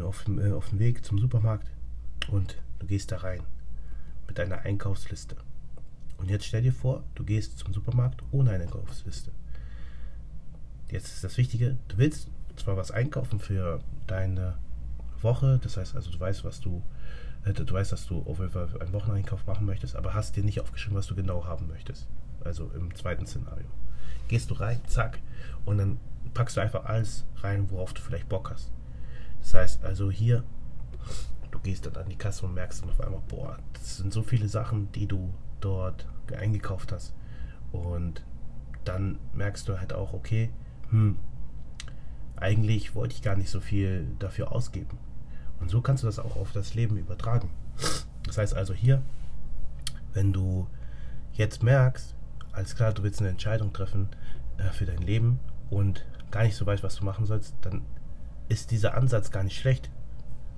auf 0.03 0.25
dem, 0.25 0.39
äh, 0.39 0.53
auf 0.53 0.71
dem 0.71 0.79
Weg 0.79 1.05
zum 1.05 1.19
Supermarkt 1.19 1.69
und 2.29 2.57
du 2.79 2.87
gehst 2.87 3.13
da 3.13 3.19
rein 3.19 3.43
mit 4.27 4.39
deiner 4.39 4.61
Einkaufsliste. 4.61 5.37
Und 6.17 6.31
jetzt 6.31 6.47
stell 6.47 6.63
dir 6.63 6.73
vor, 6.73 7.05
du 7.15 7.25
gehst 7.25 7.59
zum 7.59 7.75
Supermarkt 7.75 8.23
ohne 8.31 8.51
eine 8.51 8.65
Einkaufsliste. 8.65 9.33
Jetzt 10.91 11.09
ist 11.09 11.25
das 11.25 11.37
Wichtige, 11.37 11.77
du 11.89 11.99
willst 11.99 12.29
zwar 12.57 12.77
was 12.79 12.91
einkaufen 12.91 13.39
für 13.39 13.81
deine 14.07 14.57
Woche, 15.21 15.61
das 15.63 15.77
heißt 15.77 15.95
also, 15.95 16.11
du 16.11 16.19
weißt, 16.19 16.45
was 16.45 16.61
du, 16.61 16.83
äh, 17.45 17.53
du 17.53 17.73
weißt, 17.73 17.93
dass 17.93 18.07
du 18.07 18.23
auf 18.23 18.39
jeden 18.39 18.51
Fall 18.51 18.69
einen 18.81 18.95
Wocheneinkauf 18.95 19.47
machen 19.47 19.67
möchtest, 19.67 19.95
aber 19.95 20.15
hast 20.15 20.37
dir 20.37 20.43
nicht 20.43 20.61
aufgeschrieben, 20.61 20.97
was 20.97 21.07
du 21.07 21.15
genau 21.15 21.45
haben 21.45 21.69
möchtest. 21.69 22.09
Also 22.43 22.71
im 22.75 22.95
zweiten 22.95 23.27
Szenario. 23.27 23.67
Gehst 24.29 24.51
du 24.51 24.55
rein, 24.55 24.81
zack, 24.87 25.19
und 25.67 25.77
dann 25.77 25.99
packst 26.35 26.57
du 26.57 26.61
einfach 26.61 26.85
alles 26.85 27.25
rein, 27.37 27.71
worauf 27.71 27.93
du 27.93 28.01
vielleicht 28.01 28.29
Bock 28.29 28.51
hast. 28.51 28.71
Das 29.41 29.55
heißt 29.55 29.85
also 29.85 30.11
hier, 30.11 30.45
du 31.51 31.59
gehst 31.61 31.87
dann 31.87 31.97
an 31.97 32.09
die 32.09 32.17
Kasse 32.17 32.47
und 32.47 32.55
merkst 32.55 32.83
dann 32.83 32.91
auf 32.91 33.01
einmal, 33.01 33.23
boah, 33.29 33.59
das 33.73 33.97
sind 33.97 34.13
so 34.13 34.23
viele 34.23 34.49
Sachen, 34.49 34.91
die 34.93 35.07
du 35.07 35.33
dort 35.61 36.07
eingekauft 36.37 36.93
hast. 36.93 37.15
Und 37.73 38.23
dann 38.85 39.19
merkst 39.33 39.69
du 39.69 39.79
halt 39.79 39.93
auch, 39.93 40.13
okay, 40.13 40.51
hm, 40.91 41.17
eigentlich 42.37 42.95
wollte 42.95 43.15
ich 43.15 43.23
gar 43.23 43.37
nicht 43.37 43.51
so 43.51 43.61
viel 43.61 44.07
dafür 44.19 44.53
ausgeben. 44.53 44.99
Und 45.61 45.71
so 45.71 45.81
kannst 45.81 46.03
du 46.03 46.07
das 46.07 46.19
auch 46.19 46.37
auf 46.37 46.53
das 46.53 46.75
Leben 46.75 46.97
übertragen. 46.97 47.51
Das 48.25 48.39
heißt 48.39 48.55
also 48.55 48.73
hier, 48.73 49.03
wenn 50.15 50.33
du 50.33 50.67
jetzt 51.35 51.63
merkst, 51.63 52.15
alles 52.53 52.75
klar, 52.75 52.93
du 52.93 53.03
willst 53.03 53.21
eine 53.21 53.29
Entscheidung 53.29 53.73
treffen 53.73 54.09
äh, 54.59 54.71
für 54.71 54.87
dein 54.87 55.03
Leben 55.03 55.39
und 55.71 56.05
gar 56.31 56.43
nicht 56.43 56.57
so 56.57 56.67
weißt, 56.67 56.83
was 56.83 56.97
du 56.97 57.05
machen 57.05 57.27
sollst, 57.27 57.55
dann 57.63 57.83
ist 58.49 58.71
dieser 58.71 58.95
Ansatz 58.95 59.31
gar 59.31 59.45
nicht 59.45 59.59
schlecht, 59.59 59.91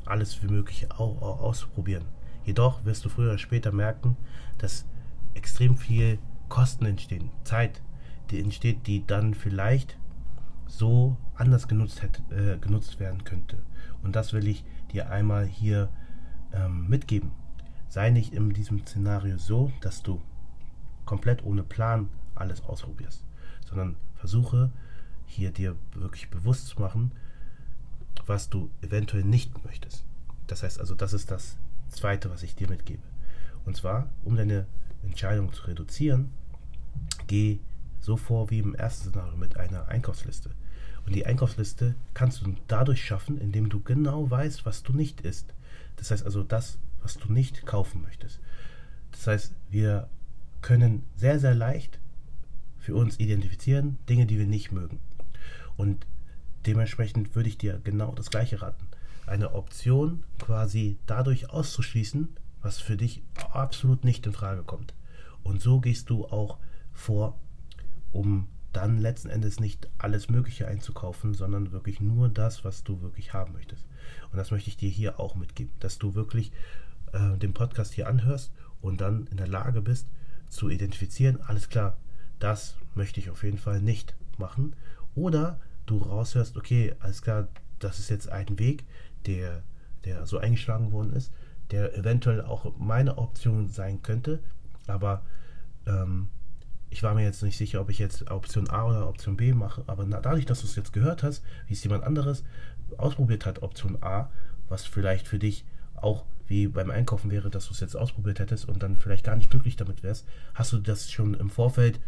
alles 0.04 0.42
wie 0.42 0.48
möglich 0.48 0.90
auszuprobieren. 0.92 2.04
Jedoch 2.44 2.84
wirst 2.84 3.04
du 3.04 3.08
früher 3.08 3.30
oder 3.30 3.38
später 3.38 3.70
merken, 3.72 4.16
dass 4.58 4.86
extrem 5.34 5.76
viel 5.76 6.18
Kosten 6.48 6.86
entstehen, 6.86 7.30
Zeit, 7.44 7.80
die 8.30 8.40
entsteht, 8.40 8.86
die 8.86 9.06
dann 9.06 9.34
vielleicht 9.34 9.98
so 10.66 11.16
anders 11.34 11.68
genutzt, 11.68 12.02
hätte, 12.02 12.22
äh, 12.34 12.58
genutzt 12.58 12.98
werden 12.98 13.24
könnte. 13.24 13.58
Und 14.02 14.16
das 14.16 14.32
will 14.32 14.48
ich 14.48 14.64
dir 14.92 15.10
einmal 15.10 15.46
hier 15.46 15.90
ähm, 16.52 16.88
mitgeben. 16.88 17.30
Sei 17.88 18.10
nicht 18.10 18.32
in 18.32 18.52
diesem 18.52 18.84
Szenario 18.86 19.38
so, 19.38 19.70
dass 19.80 20.02
du 20.02 20.20
komplett 21.04 21.44
ohne 21.44 21.62
Plan 21.62 22.08
alles 22.34 22.64
ausprobierst, 22.64 23.24
sondern 23.66 23.96
versuche 24.14 24.70
hier 25.32 25.50
dir 25.50 25.76
wirklich 25.94 26.28
bewusst 26.30 26.68
zu 26.68 26.80
machen, 26.80 27.12
was 28.26 28.48
du 28.48 28.70
eventuell 28.82 29.24
nicht 29.24 29.64
möchtest. 29.64 30.04
Das 30.46 30.62
heißt 30.62 30.80
also, 30.80 30.94
das 30.94 31.12
ist 31.12 31.30
das 31.30 31.56
Zweite, 31.88 32.30
was 32.30 32.42
ich 32.42 32.54
dir 32.54 32.68
mitgebe. 32.68 33.02
Und 33.64 33.76
zwar, 33.76 34.10
um 34.24 34.36
deine 34.36 34.66
Entscheidung 35.02 35.52
zu 35.52 35.64
reduzieren, 35.64 36.30
geh 37.26 37.58
so 38.00 38.16
vor 38.16 38.50
wie 38.50 38.58
im 38.58 38.74
ersten 38.74 39.10
Szenario 39.10 39.36
mit 39.36 39.56
einer 39.56 39.88
Einkaufsliste. 39.88 40.50
Und 41.06 41.14
die 41.14 41.26
Einkaufsliste 41.26 41.94
kannst 42.14 42.42
du 42.42 42.54
dadurch 42.68 43.04
schaffen, 43.04 43.38
indem 43.40 43.68
du 43.68 43.80
genau 43.80 44.30
weißt, 44.30 44.66
was 44.66 44.82
du 44.82 44.92
nicht 44.92 45.22
isst. 45.22 45.54
Das 45.96 46.10
heißt 46.10 46.24
also 46.24 46.42
das, 46.42 46.78
was 47.00 47.16
du 47.16 47.32
nicht 47.32 47.66
kaufen 47.66 48.02
möchtest. 48.02 48.40
Das 49.12 49.26
heißt, 49.26 49.54
wir 49.70 50.08
können 50.60 51.04
sehr, 51.16 51.40
sehr 51.40 51.54
leicht 51.54 51.98
für 52.78 52.94
uns 52.94 53.18
identifizieren, 53.20 53.98
Dinge, 54.08 54.26
die 54.26 54.38
wir 54.38 54.46
nicht 54.46 54.72
mögen. 54.72 55.00
Und 55.76 56.06
dementsprechend 56.66 57.34
würde 57.34 57.48
ich 57.48 57.58
dir 57.58 57.80
genau 57.82 58.12
das 58.14 58.30
gleiche 58.30 58.62
raten. 58.62 58.86
Eine 59.26 59.54
Option 59.54 60.24
quasi 60.38 60.98
dadurch 61.06 61.50
auszuschließen, 61.50 62.28
was 62.60 62.80
für 62.80 62.96
dich 62.96 63.22
absolut 63.50 64.04
nicht 64.04 64.26
in 64.26 64.32
Frage 64.32 64.62
kommt. 64.62 64.94
Und 65.42 65.60
so 65.60 65.80
gehst 65.80 66.10
du 66.10 66.24
auch 66.26 66.58
vor, 66.92 67.38
um 68.12 68.48
dann 68.72 68.98
letzten 68.98 69.28
Endes 69.28 69.60
nicht 69.60 69.88
alles 69.98 70.30
Mögliche 70.30 70.66
einzukaufen, 70.66 71.34
sondern 71.34 71.72
wirklich 71.72 72.00
nur 72.00 72.28
das, 72.28 72.64
was 72.64 72.84
du 72.84 73.02
wirklich 73.02 73.32
haben 73.32 73.52
möchtest. 73.52 73.84
Und 74.30 74.38
das 74.38 74.50
möchte 74.50 74.70
ich 74.70 74.76
dir 74.76 74.88
hier 74.88 75.20
auch 75.20 75.34
mitgeben, 75.34 75.72
dass 75.80 75.98
du 75.98 76.14
wirklich 76.14 76.52
äh, 77.12 77.36
den 77.36 77.52
Podcast 77.52 77.92
hier 77.92 78.08
anhörst 78.08 78.52
und 78.80 79.00
dann 79.00 79.26
in 79.26 79.36
der 79.36 79.48
Lage 79.48 79.82
bist 79.82 80.06
zu 80.48 80.68
identifizieren, 80.68 81.40
alles 81.42 81.68
klar, 81.68 81.96
das 82.38 82.76
möchte 82.94 83.20
ich 83.20 83.30
auf 83.30 83.42
jeden 83.44 83.58
Fall 83.58 83.80
nicht 83.80 84.14
machen. 84.38 84.74
Oder 85.14 85.58
du 85.86 85.98
raushörst, 85.98 86.56
okay, 86.56 86.94
alles 87.00 87.22
klar, 87.22 87.48
das 87.78 87.98
ist 87.98 88.10
jetzt 88.10 88.28
ein 88.30 88.58
Weg, 88.58 88.84
der, 89.26 89.62
der 90.04 90.26
so 90.26 90.38
eingeschlagen 90.38 90.92
worden 90.92 91.12
ist, 91.12 91.32
der 91.70 91.96
eventuell 91.96 92.42
auch 92.42 92.72
meine 92.78 93.18
Option 93.18 93.68
sein 93.68 94.02
könnte, 94.02 94.40
aber 94.86 95.22
ähm, 95.86 96.28
ich 96.90 97.02
war 97.02 97.14
mir 97.14 97.24
jetzt 97.24 97.42
nicht 97.42 97.56
sicher, 97.56 97.80
ob 97.80 97.88
ich 97.88 97.98
jetzt 97.98 98.30
Option 98.30 98.68
A 98.68 98.84
oder 98.84 99.08
Option 99.08 99.36
B 99.36 99.54
mache, 99.54 99.82
aber 99.86 100.04
dadurch, 100.04 100.44
dass 100.44 100.60
du 100.60 100.66
es 100.66 100.76
jetzt 100.76 100.92
gehört 100.92 101.22
hast, 101.22 101.42
wie 101.66 101.72
es 101.72 101.82
jemand 101.82 102.04
anderes 102.04 102.44
ausprobiert 102.98 103.46
hat, 103.46 103.62
Option 103.62 103.98
A, 104.02 104.30
was 104.68 104.84
vielleicht 104.84 105.26
für 105.26 105.38
dich 105.38 105.64
auch 105.94 106.24
wie 106.46 106.66
beim 106.66 106.90
Einkaufen 106.90 107.30
wäre, 107.30 107.48
dass 107.48 107.68
du 107.68 107.72
es 107.72 107.80
jetzt 107.80 107.96
ausprobiert 107.96 108.38
hättest 108.40 108.68
und 108.68 108.82
dann 108.82 108.96
vielleicht 108.96 109.24
gar 109.24 109.36
nicht 109.36 109.50
glücklich 109.50 109.76
damit 109.76 110.02
wärst, 110.02 110.26
hast 110.54 110.72
du 110.72 110.78
das 110.78 111.10
schon 111.10 111.32
im 111.34 111.48
Vorfeld 111.48 111.98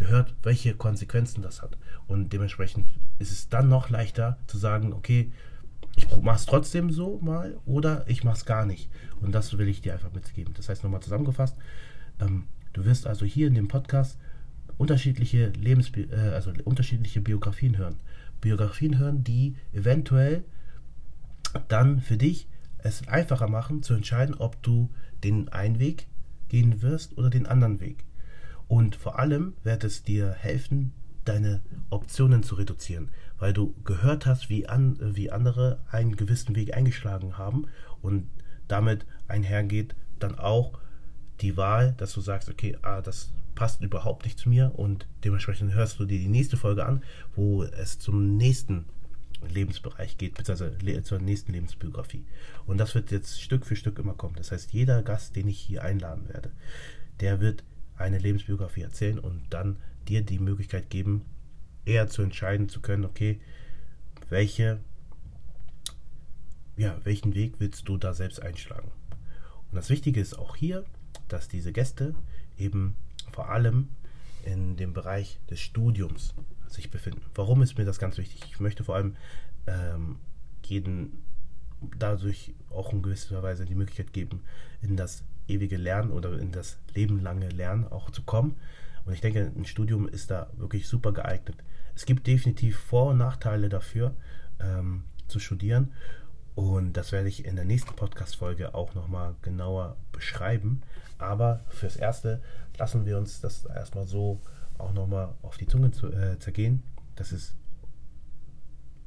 gehört, 0.00 0.34
welche 0.42 0.74
Konsequenzen 0.74 1.42
das 1.42 1.60
hat. 1.60 1.76
Und 2.08 2.32
dementsprechend 2.32 2.88
ist 3.18 3.30
es 3.30 3.48
dann 3.50 3.68
noch 3.68 3.90
leichter 3.90 4.38
zu 4.46 4.56
sagen, 4.56 4.94
okay, 4.94 5.30
ich 5.94 6.08
mache 6.22 6.36
es 6.36 6.46
trotzdem 6.46 6.90
so 6.90 7.18
mal 7.20 7.58
oder 7.66 8.04
ich 8.08 8.24
mache 8.24 8.36
es 8.36 8.46
gar 8.46 8.64
nicht. 8.64 8.90
Und 9.20 9.32
das 9.32 9.56
will 9.58 9.68
ich 9.68 9.82
dir 9.82 9.92
einfach 9.92 10.12
mitgeben. 10.12 10.54
Das 10.54 10.68
heißt 10.70 10.82
nochmal 10.82 11.02
zusammengefasst, 11.02 11.54
ähm, 12.18 12.44
du 12.72 12.86
wirst 12.86 13.06
also 13.06 13.26
hier 13.26 13.46
in 13.46 13.54
dem 13.54 13.68
Podcast 13.68 14.18
unterschiedliche 14.78 15.48
Lebens 15.50 15.92
äh, 15.94 16.14
also 16.32 16.50
unterschiedliche 16.64 17.20
Biografien 17.20 17.76
hören. 17.76 17.96
Biografien 18.40 18.98
hören, 18.98 19.22
die 19.22 19.54
eventuell 19.74 20.44
dann 21.68 22.00
für 22.00 22.16
dich 22.16 22.48
es 22.78 23.06
einfacher 23.06 23.48
machen 23.48 23.82
zu 23.82 23.92
entscheiden, 23.92 24.34
ob 24.36 24.62
du 24.62 24.88
den 25.22 25.50
einen 25.50 25.78
Weg 25.78 26.06
gehen 26.48 26.80
wirst 26.80 27.18
oder 27.18 27.28
den 27.28 27.46
anderen 27.46 27.80
Weg. 27.80 28.04
Und 28.70 28.94
vor 28.94 29.18
allem 29.18 29.54
wird 29.64 29.82
es 29.82 30.04
dir 30.04 30.30
helfen, 30.30 30.92
deine 31.24 31.60
Optionen 31.90 32.44
zu 32.44 32.54
reduzieren, 32.54 33.08
weil 33.36 33.52
du 33.52 33.74
gehört 33.82 34.26
hast, 34.26 34.48
wie, 34.48 34.68
an, 34.68 34.96
wie 35.00 35.32
andere 35.32 35.80
einen 35.90 36.14
gewissen 36.14 36.54
Weg 36.54 36.76
eingeschlagen 36.76 37.36
haben 37.36 37.66
und 38.00 38.28
damit 38.68 39.06
einhergeht 39.26 39.96
dann 40.20 40.38
auch 40.38 40.78
die 41.40 41.56
Wahl, 41.56 41.94
dass 41.96 42.12
du 42.12 42.20
sagst, 42.20 42.48
okay, 42.48 42.78
ah, 42.82 43.00
das 43.00 43.32
passt 43.56 43.82
überhaupt 43.82 44.24
nicht 44.24 44.38
zu 44.38 44.48
mir 44.48 44.70
und 44.76 45.08
dementsprechend 45.24 45.74
hörst 45.74 45.98
du 45.98 46.04
dir 46.04 46.20
die 46.20 46.28
nächste 46.28 46.56
Folge 46.56 46.86
an, 46.86 47.02
wo 47.34 47.64
es 47.64 47.98
zum 47.98 48.36
nächsten 48.36 48.84
Lebensbereich 49.52 50.16
geht, 50.16 50.36
beziehungsweise 50.36 51.02
zur 51.02 51.18
nächsten 51.18 51.52
Lebensbiografie. 51.52 52.24
Und 52.66 52.78
das 52.78 52.94
wird 52.94 53.10
jetzt 53.10 53.42
Stück 53.42 53.66
für 53.66 53.74
Stück 53.74 53.98
immer 53.98 54.14
kommen. 54.14 54.36
Das 54.36 54.52
heißt, 54.52 54.72
jeder 54.72 55.02
Gast, 55.02 55.34
den 55.34 55.48
ich 55.48 55.58
hier 55.58 55.82
einladen 55.82 56.28
werde, 56.28 56.52
der 57.18 57.40
wird 57.40 57.64
eine 58.00 58.18
Lebensbiografie 58.18 58.82
erzählen 58.82 59.18
und 59.18 59.42
dann 59.50 59.76
dir 60.08 60.22
die 60.22 60.38
Möglichkeit 60.38 60.90
geben, 60.90 61.24
eher 61.84 62.08
zu 62.08 62.22
entscheiden 62.22 62.68
zu 62.68 62.80
können, 62.80 63.04
okay, 63.04 63.40
welche, 64.28 64.80
ja, 66.76 66.98
welchen 67.04 67.34
Weg 67.34 67.54
willst 67.58 67.88
du 67.88 67.96
da 67.96 68.14
selbst 68.14 68.40
einschlagen? 68.42 68.90
Und 69.70 69.76
das 69.76 69.90
Wichtige 69.90 70.20
ist 70.20 70.38
auch 70.38 70.56
hier, 70.56 70.84
dass 71.28 71.48
diese 71.48 71.72
Gäste 71.72 72.14
eben 72.58 72.96
vor 73.30 73.50
allem 73.50 73.88
in 74.44 74.76
dem 74.76 74.92
Bereich 74.92 75.38
des 75.48 75.60
Studiums 75.60 76.34
sich 76.66 76.90
befinden. 76.90 77.22
Warum 77.34 77.62
ist 77.62 77.78
mir 77.78 77.84
das 77.84 77.98
ganz 77.98 78.16
wichtig? 78.18 78.42
Ich 78.46 78.60
möchte 78.60 78.84
vor 78.84 78.96
allem 78.96 79.16
ähm, 79.66 80.16
jeden 80.64 81.22
dadurch 81.98 82.54
auch 82.70 82.92
in 82.92 83.02
gewisser 83.02 83.42
Weise 83.42 83.64
die 83.64 83.74
Möglichkeit 83.74 84.12
geben, 84.12 84.42
in 84.82 84.96
das 84.96 85.24
ewige 85.50 85.76
Lernen 85.76 86.10
oder 86.10 86.38
in 86.38 86.52
das 86.52 86.78
lebenlange 86.94 87.48
Lernen 87.48 87.86
auch 87.88 88.10
zu 88.10 88.22
kommen. 88.22 88.56
Und 89.04 89.12
ich 89.12 89.20
denke, 89.20 89.50
ein 89.56 89.64
Studium 89.64 90.08
ist 90.08 90.30
da 90.30 90.48
wirklich 90.56 90.86
super 90.88 91.12
geeignet. 91.12 91.56
Es 91.94 92.06
gibt 92.06 92.26
definitiv 92.26 92.78
Vor- 92.78 93.10
und 93.10 93.18
Nachteile 93.18 93.68
dafür, 93.68 94.14
ähm, 94.60 95.04
zu 95.28 95.38
studieren. 95.38 95.92
Und 96.54 96.94
das 96.94 97.12
werde 97.12 97.28
ich 97.28 97.44
in 97.44 97.56
der 97.56 97.64
nächsten 97.64 97.94
Podcast-Folge 97.94 98.74
auch 98.74 98.94
nochmal 98.94 99.34
genauer 99.42 99.96
beschreiben. 100.12 100.82
Aber 101.18 101.64
fürs 101.68 101.96
Erste 101.96 102.42
lassen 102.78 103.06
wir 103.06 103.18
uns 103.18 103.40
das 103.40 103.64
erstmal 103.64 104.06
so 104.06 104.40
auch 104.78 104.92
nochmal 104.92 105.34
auf 105.42 105.56
die 105.56 105.66
Zunge 105.66 105.90
zu, 105.90 106.12
äh, 106.12 106.38
zergehen, 106.38 106.82
dass 107.16 107.32
es 107.32 107.54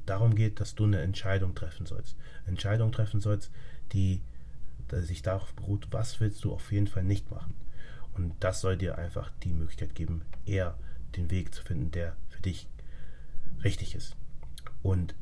darum 0.06 0.34
geht, 0.34 0.60
dass 0.60 0.74
du 0.74 0.84
eine 0.84 1.00
Entscheidung 1.00 1.54
treffen 1.54 1.86
sollst. 1.86 2.16
Entscheidung 2.46 2.92
treffen 2.92 3.20
sollst, 3.20 3.50
die 3.92 4.22
sich 4.90 5.22
darauf 5.22 5.52
beruht, 5.54 5.88
was 5.90 6.20
willst 6.20 6.44
du 6.44 6.52
auf 6.52 6.72
jeden 6.72 6.86
Fall 6.86 7.04
nicht 7.04 7.30
machen. 7.30 7.54
Und 8.14 8.34
das 8.40 8.60
soll 8.60 8.76
dir 8.76 8.96
einfach 8.98 9.30
die 9.42 9.52
Möglichkeit 9.52 9.94
geben, 9.94 10.22
eher 10.46 10.78
den 11.16 11.30
Weg 11.30 11.54
zu 11.54 11.62
finden, 11.62 11.90
der 11.90 12.16
für 12.28 12.42
dich 12.42 12.68
richtig 13.64 13.94
ist. 13.94 14.16
Und 14.82 15.14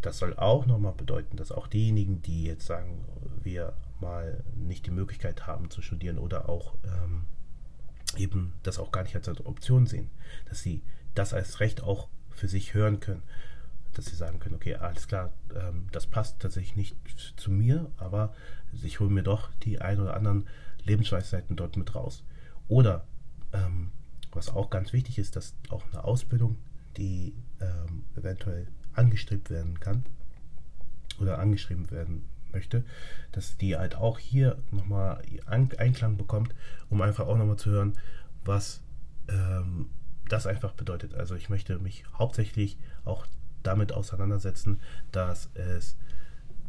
das 0.00 0.18
soll 0.18 0.34
auch 0.36 0.66
nochmal 0.66 0.94
bedeuten, 0.94 1.36
dass 1.36 1.52
auch 1.52 1.66
diejenigen, 1.66 2.22
die 2.22 2.44
jetzt 2.44 2.66
sagen, 2.66 3.04
wir 3.42 3.74
mal 4.00 4.42
nicht 4.56 4.86
die 4.86 4.90
Möglichkeit 4.90 5.46
haben 5.46 5.70
zu 5.70 5.82
studieren 5.82 6.18
oder 6.18 6.48
auch 6.48 6.74
ähm, 6.84 7.24
eben 8.16 8.54
das 8.62 8.78
auch 8.78 8.92
gar 8.92 9.02
nicht 9.02 9.14
als 9.14 9.28
Option 9.44 9.86
sehen, 9.86 10.10
dass 10.48 10.60
sie 10.60 10.82
das 11.14 11.34
als 11.34 11.60
Recht 11.60 11.82
auch 11.82 12.08
für 12.30 12.48
sich 12.48 12.74
hören 12.74 13.00
können. 13.00 13.22
dass 13.92 14.06
sie 14.06 14.14
sagen 14.14 14.38
können, 14.38 14.54
okay, 14.54 14.76
alles 14.76 15.08
klar, 15.08 15.32
ähm, 15.54 15.88
das 15.90 16.06
passt 16.06 16.40
tatsächlich 16.40 16.76
nicht 16.76 16.96
zu 17.36 17.50
mir, 17.50 17.90
aber 17.96 18.32
ich 18.82 19.00
hole 19.00 19.10
mir 19.10 19.22
doch 19.22 19.50
die 19.62 19.80
ein 19.80 20.00
oder 20.00 20.14
anderen 20.14 20.46
Lebensweisheiten 20.84 21.56
dort 21.56 21.76
mit 21.76 21.94
raus. 21.94 22.24
Oder 22.68 23.06
ähm, 23.52 23.90
was 24.32 24.48
auch 24.48 24.70
ganz 24.70 24.92
wichtig 24.92 25.18
ist, 25.18 25.36
dass 25.36 25.54
auch 25.70 25.84
eine 25.92 26.04
Ausbildung, 26.04 26.56
die 26.96 27.34
ähm, 27.60 28.04
eventuell 28.16 28.68
angestrebt 28.94 29.50
werden 29.50 29.78
kann 29.80 30.04
oder 31.20 31.38
angeschrieben 31.38 31.90
werden 31.90 32.24
möchte, 32.52 32.84
dass 33.32 33.56
die 33.56 33.76
halt 33.76 33.94
auch 33.96 34.18
hier 34.18 34.58
nochmal 34.70 35.22
Einklang 35.46 36.16
bekommt, 36.16 36.54
um 36.88 37.00
einfach 37.02 37.26
auch 37.26 37.36
nochmal 37.36 37.56
zu 37.56 37.70
hören, 37.70 37.96
was 38.44 38.80
ähm, 39.28 39.90
das 40.28 40.46
einfach 40.46 40.72
bedeutet. 40.72 41.14
Also 41.14 41.34
ich 41.34 41.48
möchte 41.48 41.78
mich 41.78 42.04
hauptsächlich 42.14 42.78
auch 43.04 43.26
damit 43.62 43.92
auseinandersetzen, 43.92 44.80
dass 45.12 45.50
es 45.54 45.96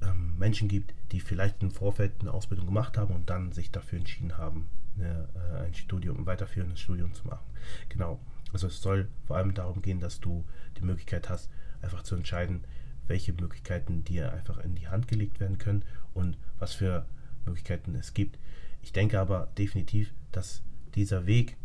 ähm, 0.01 0.38
Menschen 0.38 0.67
gibt, 0.67 0.93
die 1.12 1.20
vielleicht 1.20 1.62
im 1.62 1.72
Vorfeld 1.72 2.13
eine 2.20 2.34
Ausbildung 2.34 2.65
gemacht 2.65 2.98
haben 2.98 3.13
und 3.13 3.29
dann 3.29 3.51
sich 3.51 3.72
dafür 3.72 4.00
entschieden 4.00 4.38
haben, 4.38 4.67
eine, 4.98 5.27
äh, 5.36 5.65
ein 5.65 5.74
Studium, 5.74 6.20
ein 6.20 6.25
weiterführendes 6.25 6.79
Studium 6.79 7.13
zu 7.13 7.27
machen. 7.27 7.46
Genau. 7.89 8.20
Also 8.53 8.67
es 8.67 8.81
soll 8.81 9.08
vor 9.25 9.38
allem 9.38 9.53
darum 9.53 9.81
gehen, 9.81 10.00
dass 10.00 10.20
du 10.20 10.46
die 10.77 10.84
Möglichkeit 10.84 11.29
hast, 11.29 11.50
einfach 11.81 12.03
zu 12.03 12.15
entscheiden, 12.15 12.63
welche 13.08 13.34
Möglichkeiten 13.34 14.03
dir 14.03 14.31
einfach 14.34 14.58
in 14.60 14.75
die 14.75 14.88
Hand 14.88 15.08
gelegt 15.08 15.39
werden 15.39 15.58
können 15.58 15.84
und 16.13 16.38
was 16.60 16.74
für 16.74 17.05
Möglichkeiten 17.46 17.96
es 17.96 18.13
gibt. 18.13 18.38
Ich 18.81 18.91
denke 18.91 19.20
aber 19.20 19.50
definitiv, 19.58 20.13
dass 20.31 20.63
dieser 20.96 21.25
Weg, 21.25 21.58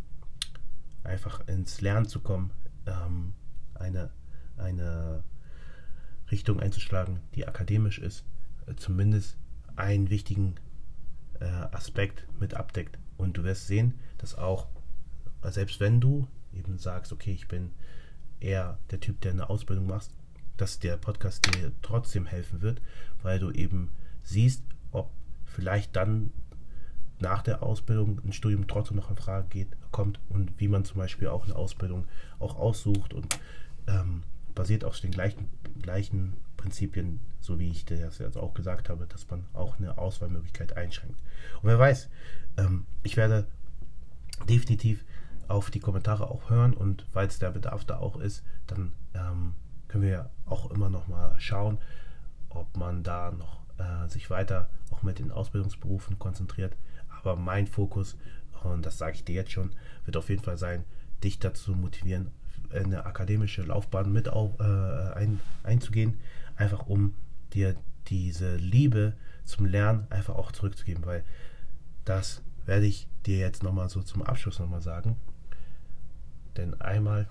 einfach 1.03 1.47
ins 1.47 1.81
Lernen 1.81 2.07
zu 2.07 2.19
kommen, 2.19 2.51
ähm, 2.85 3.33
eine, 3.75 4.11
eine 4.57 5.23
Richtung 6.31 6.59
einzuschlagen, 6.59 7.19
die 7.35 7.47
akademisch 7.47 7.99
ist, 7.99 8.25
äh, 8.65 8.75
zumindest 8.75 9.37
einen 9.75 10.09
wichtigen 10.09 10.55
äh, 11.39 11.45
Aspekt 11.45 12.25
mit 12.39 12.53
abdeckt. 12.53 12.97
Und 13.17 13.37
du 13.37 13.43
wirst 13.43 13.67
sehen, 13.67 13.99
dass 14.17 14.35
auch, 14.35 14.67
selbst 15.43 15.79
wenn 15.79 16.01
du 16.01 16.27
eben 16.53 16.77
sagst, 16.77 17.11
okay, 17.11 17.31
ich 17.31 17.47
bin 17.47 17.71
eher 18.39 18.77
der 18.91 18.99
Typ, 18.99 19.21
der 19.21 19.31
eine 19.31 19.49
Ausbildung 19.49 19.87
macht, 19.87 20.09
dass 20.57 20.79
der 20.79 20.97
Podcast 20.97 21.45
dir 21.45 21.71
trotzdem 21.81 22.25
helfen 22.25 22.61
wird, 22.61 22.81
weil 23.21 23.39
du 23.39 23.51
eben 23.51 23.89
siehst, 24.23 24.63
ob 24.91 25.11
vielleicht 25.45 25.95
dann 25.95 26.31
nach 27.19 27.41
der 27.41 27.63
Ausbildung 27.63 28.21
ein 28.23 28.33
Studium 28.33 28.67
trotzdem 28.67 28.97
noch 28.97 29.09
in 29.09 29.15
Frage 29.15 29.47
geht, 29.47 29.69
kommt 29.91 30.19
und 30.29 30.59
wie 30.59 30.67
man 30.67 30.85
zum 30.85 30.97
Beispiel 30.97 31.27
auch 31.27 31.45
eine 31.45 31.55
Ausbildung 31.55 32.07
auch 32.39 32.55
aussucht 32.55 33.13
und 33.13 33.39
ähm, 33.87 34.23
basiert 34.57 34.83
auf 34.83 34.99
den 34.99 35.11
gleichen, 35.11 35.47
gleichen 35.81 36.33
Prinzipien, 36.57 37.19
so 37.39 37.59
wie 37.59 37.69
ich 37.69 37.85
das 37.85 38.17
jetzt 38.17 38.37
auch 38.37 38.55
gesagt 38.55 38.89
habe, 38.89 39.05
dass 39.05 39.29
man 39.29 39.45
auch 39.53 39.77
eine 39.77 39.97
Auswahlmöglichkeit 39.99 40.75
einschränkt. 40.75 41.21
Und 41.61 41.69
wer 41.69 41.77
weiß, 41.77 42.09
ähm, 42.57 42.85
ich 43.03 43.17
werde 43.17 43.45
definitiv 44.49 45.05
auf 45.47 45.69
die 45.69 45.79
Kommentare 45.79 46.29
auch 46.29 46.49
hören 46.49 46.73
und 46.73 47.05
falls 47.11 47.37
der 47.37 47.51
Bedarf 47.51 47.85
da 47.85 47.99
auch 47.99 48.17
ist, 48.17 48.43
dann 48.65 48.93
ähm, 49.13 49.53
können 49.87 50.03
wir 50.03 50.31
auch 50.45 50.71
immer 50.71 50.89
noch 50.89 51.07
mal 51.07 51.39
schauen, 51.39 51.77
ob 52.49 52.75
man 52.75 53.03
da 53.03 53.31
noch 53.31 53.61
äh, 53.77 54.09
sich 54.09 54.31
weiter 54.31 54.69
auch 54.89 55.03
mit 55.03 55.19
den 55.19 55.31
Ausbildungsberufen 55.31 56.17
konzentriert. 56.17 56.75
Aber 57.21 57.35
mein 57.35 57.67
Fokus, 57.67 58.17
und 58.63 58.85
das 58.85 58.97
sage 58.97 59.17
ich 59.17 59.23
dir 59.23 59.35
jetzt 59.35 59.51
schon, 59.51 59.71
wird 60.05 60.17
auf 60.17 60.29
jeden 60.29 60.43
Fall 60.43 60.57
sein, 60.57 60.83
dich 61.23 61.37
dazu 61.39 61.73
motivieren, 61.73 62.31
eine 62.71 63.05
akademische 63.05 63.63
Laufbahn 63.63 64.11
mit 64.11 64.29
auf, 64.29 64.59
äh, 64.59 64.63
ein, 65.13 65.39
einzugehen, 65.63 66.19
einfach 66.55 66.87
um 66.87 67.13
dir 67.53 67.75
diese 68.07 68.55
Liebe 68.55 69.13
zum 69.45 69.65
Lernen 69.65 70.07
einfach 70.09 70.35
auch 70.35 70.51
zurückzugeben, 70.51 71.05
weil 71.05 71.23
das 72.05 72.41
werde 72.65 72.85
ich 72.85 73.07
dir 73.25 73.37
jetzt 73.37 73.63
nochmal 73.63 73.89
so 73.89 74.01
zum 74.01 74.23
Abschluss 74.23 74.59
nochmal 74.59 74.81
sagen. 74.81 75.17
Denn 76.57 76.79
einmal 76.81 77.27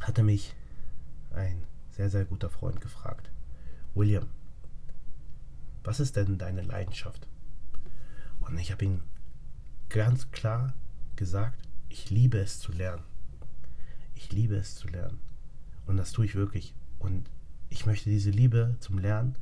hatte 0.00 0.22
mich 0.22 0.54
ein 1.30 1.64
sehr, 1.90 2.10
sehr 2.10 2.24
guter 2.24 2.50
Freund 2.50 2.80
gefragt, 2.80 3.30
William, 3.94 4.26
was 5.84 6.00
ist 6.00 6.16
denn 6.16 6.38
deine 6.38 6.62
Leidenschaft? 6.62 7.28
Und 8.40 8.58
ich 8.58 8.72
habe 8.72 8.84
ihm 8.84 9.02
ganz 9.88 10.30
klar 10.30 10.74
gesagt, 11.16 11.58
ich 11.88 12.10
liebe 12.10 12.38
es 12.38 12.58
zu 12.58 12.72
lernen. 12.72 13.02
Ich 14.14 14.32
liebe 14.32 14.56
es 14.56 14.74
zu 14.76 14.88
lernen. 14.88 15.18
Und 15.86 15.96
das 15.96 16.12
tue 16.12 16.24
ich 16.24 16.34
wirklich. 16.34 16.74
Und 16.98 17.28
ich 17.70 17.86
möchte 17.86 18.10
diese 18.10 18.30
Liebe 18.30 18.76
zum 18.80 18.98
Lernen 18.98 19.36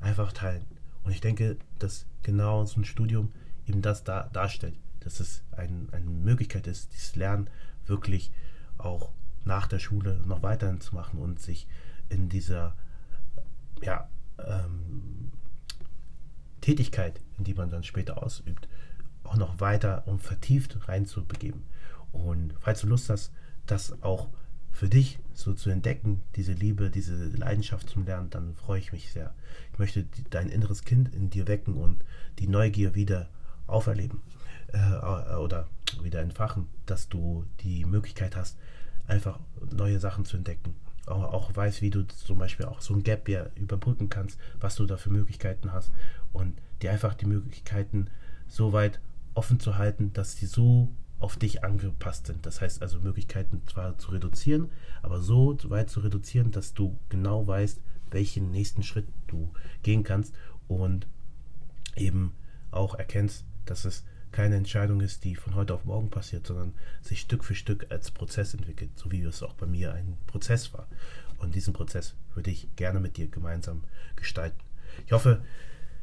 einfach 0.00 0.32
teilen. 0.32 0.64
Und 1.04 1.12
ich 1.12 1.20
denke, 1.20 1.56
dass 1.78 2.06
genau 2.22 2.64
so 2.64 2.80
ein 2.80 2.84
Studium 2.84 3.32
eben 3.66 3.82
das 3.82 4.04
da, 4.04 4.28
darstellt, 4.32 4.76
dass 5.00 5.20
es 5.20 5.42
ein, 5.52 5.88
eine 5.92 6.04
Möglichkeit 6.04 6.66
ist, 6.66 6.92
dieses 6.92 7.16
Lernen 7.16 7.48
wirklich 7.86 8.30
auch 8.78 9.12
nach 9.44 9.66
der 9.68 9.78
Schule 9.78 10.20
noch 10.26 10.42
weiterhin 10.42 10.80
zu 10.80 10.94
machen 10.94 11.20
und 11.20 11.40
sich 11.40 11.66
in 12.08 12.28
dieser 12.28 12.74
ja, 13.82 14.08
ähm, 14.38 15.30
Tätigkeit, 16.60 17.20
in 17.38 17.44
die 17.44 17.54
man 17.54 17.70
dann 17.70 17.84
später 17.84 18.22
ausübt, 18.22 18.68
auch 19.24 19.36
noch 19.36 19.60
weiter 19.60 20.06
und 20.06 20.22
vertieft 20.22 20.88
reinzubegeben. 20.88 21.62
Und 22.12 22.54
falls 22.60 22.80
du 22.80 22.88
Lust 22.88 23.10
hast, 23.10 23.32
das 23.66 24.02
auch 24.02 24.28
für 24.70 24.88
dich 24.88 25.18
so 25.32 25.54
zu 25.54 25.70
entdecken, 25.70 26.22
diese 26.34 26.52
Liebe, 26.52 26.90
diese 26.90 27.14
Leidenschaft 27.28 27.88
zum 27.88 28.04
Lernen, 28.04 28.30
dann 28.30 28.54
freue 28.54 28.78
ich 28.78 28.92
mich 28.92 29.10
sehr. 29.10 29.34
Ich 29.72 29.78
möchte 29.78 30.06
dein 30.30 30.50
inneres 30.50 30.84
Kind 30.84 31.14
in 31.14 31.30
dir 31.30 31.48
wecken 31.48 31.74
und 31.74 32.04
die 32.38 32.46
Neugier 32.46 32.94
wieder 32.94 33.28
auferleben 33.66 34.20
äh, 34.72 35.36
oder 35.36 35.68
wieder 36.02 36.20
entfachen, 36.20 36.68
dass 36.84 37.08
du 37.08 37.44
die 37.60 37.84
Möglichkeit 37.84 38.36
hast, 38.36 38.58
einfach 39.06 39.38
neue 39.70 39.98
Sachen 39.98 40.24
zu 40.24 40.36
entdecken. 40.36 40.74
Auch, 41.06 41.32
auch 41.32 41.56
weißt, 41.56 41.82
wie 41.82 41.90
du 41.90 42.02
zum 42.06 42.38
Beispiel 42.38 42.66
auch 42.66 42.80
so 42.80 42.92
ein 42.92 43.02
Gap 43.02 43.28
ja 43.28 43.46
überbrücken 43.54 44.08
kannst, 44.08 44.38
was 44.60 44.74
du 44.74 44.86
da 44.86 44.96
für 44.96 45.10
Möglichkeiten 45.10 45.72
hast 45.72 45.90
und 46.32 46.60
dir 46.82 46.92
einfach 46.92 47.14
die 47.14 47.26
Möglichkeiten 47.26 48.08
so 48.48 48.72
weit 48.72 49.00
offen 49.34 49.60
zu 49.60 49.78
halten, 49.78 50.12
dass 50.12 50.36
sie 50.36 50.46
so 50.46 50.90
auf 51.18 51.36
dich 51.36 51.64
angepasst 51.64 52.26
sind. 52.26 52.44
Das 52.44 52.60
heißt 52.60 52.82
also 52.82 53.00
Möglichkeiten 53.00 53.62
zwar 53.66 53.98
zu 53.98 54.10
reduzieren, 54.10 54.70
aber 55.02 55.20
so 55.20 55.56
weit 55.64 55.90
zu 55.90 56.00
reduzieren, 56.00 56.50
dass 56.50 56.74
du 56.74 56.98
genau 57.08 57.46
weißt, 57.46 57.80
welchen 58.10 58.50
nächsten 58.50 58.82
Schritt 58.82 59.08
du 59.26 59.52
gehen 59.82 60.04
kannst 60.04 60.34
und 60.68 61.06
eben 61.96 62.32
auch 62.70 62.94
erkennst, 62.94 63.44
dass 63.64 63.84
es 63.84 64.04
keine 64.32 64.56
Entscheidung 64.56 65.00
ist, 65.00 65.24
die 65.24 65.34
von 65.34 65.54
heute 65.54 65.72
auf 65.72 65.86
morgen 65.86 66.10
passiert, 66.10 66.46
sondern 66.46 66.74
sich 67.00 67.20
Stück 67.20 67.42
für 67.42 67.54
Stück 67.54 67.86
als 67.90 68.10
Prozess 68.10 68.52
entwickelt, 68.52 68.90
so 68.96 69.10
wie 69.10 69.22
es 69.22 69.42
auch 69.42 69.54
bei 69.54 69.66
mir 69.66 69.94
ein 69.94 70.18
Prozess 70.26 70.74
war. 70.74 70.86
Und 71.38 71.54
diesen 71.54 71.72
Prozess 71.72 72.14
würde 72.34 72.50
ich 72.50 72.68
gerne 72.76 73.00
mit 73.00 73.16
dir 73.16 73.28
gemeinsam 73.28 73.84
gestalten. 74.14 74.60
Ich 75.06 75.12
hoffe, 75.12 75.42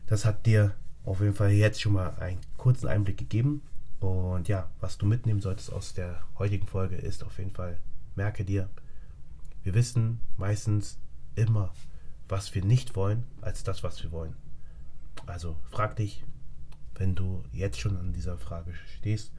das 0.07 0.25
hat 0.25 0.45
dir 0.45 0.73
auf 1.05 1.19
jeden 1.19 1.35
Fall 1.35 1.51
jetzt 1.51 1.81
schon 1.81 1.93
mal 1.93 2.15
einen 2.15 2.39
kurzen 2.57 2.87
Einblick 2.87 3.17
gegeben. 3.17 3.61
Und 4.03 4.49
ja, 4.49 4.69
was 4.81 4.97
du 4.97 5.05
mitnehmen 5.05 5.39
solltest 5.39 5.71
aus 5.71 5.93
der 5.93 6.21
heutigen 6.37 6.67
Folge 6.67 6.97
ist 6.97 7.23
auf 7.23 7.37
jeden 7.37 7.51
Fall, 7.51 7.79
merke 8.15 8.43
dir, 8.43 8.69
wir 9.63 9.73
wissen 9.75 10.19
meistens 10.35 10.99
immer, 11.35 11.73
was 12.27 12.53
wir 12.53 12.65
nicht 12.65 12.97
wollen, 12.97 13.23
als 13.39 13.63
das, 13.63 13.81
was 13.81 14.03
wir 14.03 14.11
wollen. 14.11 14.35
Also 15.25 15.55
frag 15.71 15.95
dich, 15.95 16.25
wenn 16.95 17.15
du 17.15 17.45
jetzt 17.53 17.79
schon 17.79 17.95
an 17.95 18.11
dieser 18.11 18.37
Frage 18.37 18.73
stehst, 18.97 19.31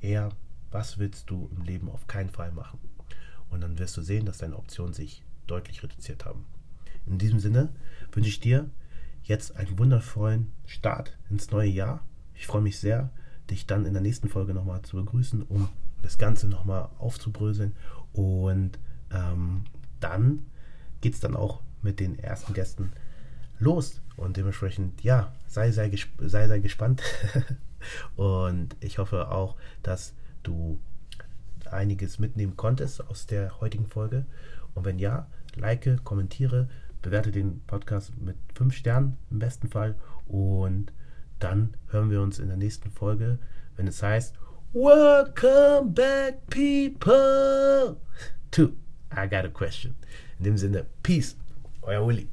eher, 0.00 0.30
was 0.70 0.96
willst 0.96 1.28
du 1.28 1.50
im 1.54 1.64
Leben 1.64 1.90
auf 1.90 2.06
keinen 2.06 2.30
Fall 2.30 2.52
machen? 2.52 2.78
Und 3.50 3.60
dann 3.60 3.78
wirst 3.78 3.98
du 3.98 4.00
sehen, 4.00 4.24
dass 4.24 4.38
deine 4.38 4.56
Optionen 4.56 4.94
sich 4.94 5.22
deutlich 5.46 5.82
reduziert 5.82 6.24
haben. 6.24 6.46
In 7.04 7.18
diesem 7.18 7.38
Sinne 7.38 7.68
wünsche 8.12 8.30
ich 8.30 8.40
dir 8.40 8.70
jetzt 9.24 9.56
einen 9.56 9.78
wundervollen 9.78 10.52
Start 10.64 11.18
ins 11.28 11.50
neue 11.50 11.68
Jahr. 11.68 12.02
Ich 12.34 12.46
freue 12.46 12.62
mich 12.62 12.78
sehr, 12.78 13.10
dich 13.50 13.66
dann 13.66 13.86
in 13.86 13.92
der 13.92 14.02
nächsten 14.02 14.28
Folge 14.28 14.54
nochmal 14.54 14.82
zu 14.82 14.96
begrüßen, 14.96 15.42
um 15.42 15.68
das 16.02 16.18
Ganze 16.18 16.48
nochmal 16.48 16.88
aufzubröseln. 16.98 17.74
Und 18.12 18.78
ähm, 19.10 19.64
dann 20.00 20.46
geht 21.00 21.14
es 21.14 21.20
dann 21.20 21.36
auch 21.36 21.62
mit 21.82 22.00
den 22.00 22.18
ersten 22.18 22.54
Gästen 22.54 22.92
los. 23.58 24.00
Und 24.16 24.36
dementsprechend, 24.36 25.02
ja, 25.02 25.32
sei, 25.46 25.70
sei, 25.72 25.90
sei, 26.18 26.48
sei 26.48 26.58
gespannt. 26.60 27.02
und 28.16 28.76
ich 28.80 28.98
hoffe 28.98 29.30
auch, 29.30 29.56
dass 29.82 30.14
du 30.42 30.78
einiges 31.70 32.18
mitnehmen 32.18 32.56
konntest 32.56 33.06
aus 33.08 33.26
der 33.26 33.60
heutigen 33.60 33.86
Folge. 33.86 34.26
Und 34.74 34.84
wenn 34.84 34.98
ja, 34.98 35.26
like, 35.56 36.04
kommentiere, 36.04 36.68
bewerte 37.02 37.30
den 37.30 37.60
Podcast 37.66 38.16
mit 38.18 38.36
5 38.54 38.74
Sternen 38.74 39.16
im 39.30 39.38
besten 39.38 39.68
Fall. 39.68 39.94
Und 40.26 40.92
dann 41.44 41.76
hören 41.88 42.10
wir 42.10 42.22
uns 42.22 42.38
in 42.38 42.48
der 42.48 42.56
nächsten 42.56 42.90
Folge, 42.90 43.38
wenn 43.76 43.86
es 43.86 44.02
heißt 44.02 44.34
Welcome 44.72 45.90
back, 45.90 46.46
people, 46.48 47.96
to 48.50 48.72
I 49.14 49.28
got 49.28 49.44
a 49.44 49.48
question. 49.48 49.94
In 50.38 50.44
dem 50.46 50.56
Sinne, 50.56 50.86
Peace, 51.02 51.36
euer 51.82 52.04
Willi. 52.06 52.28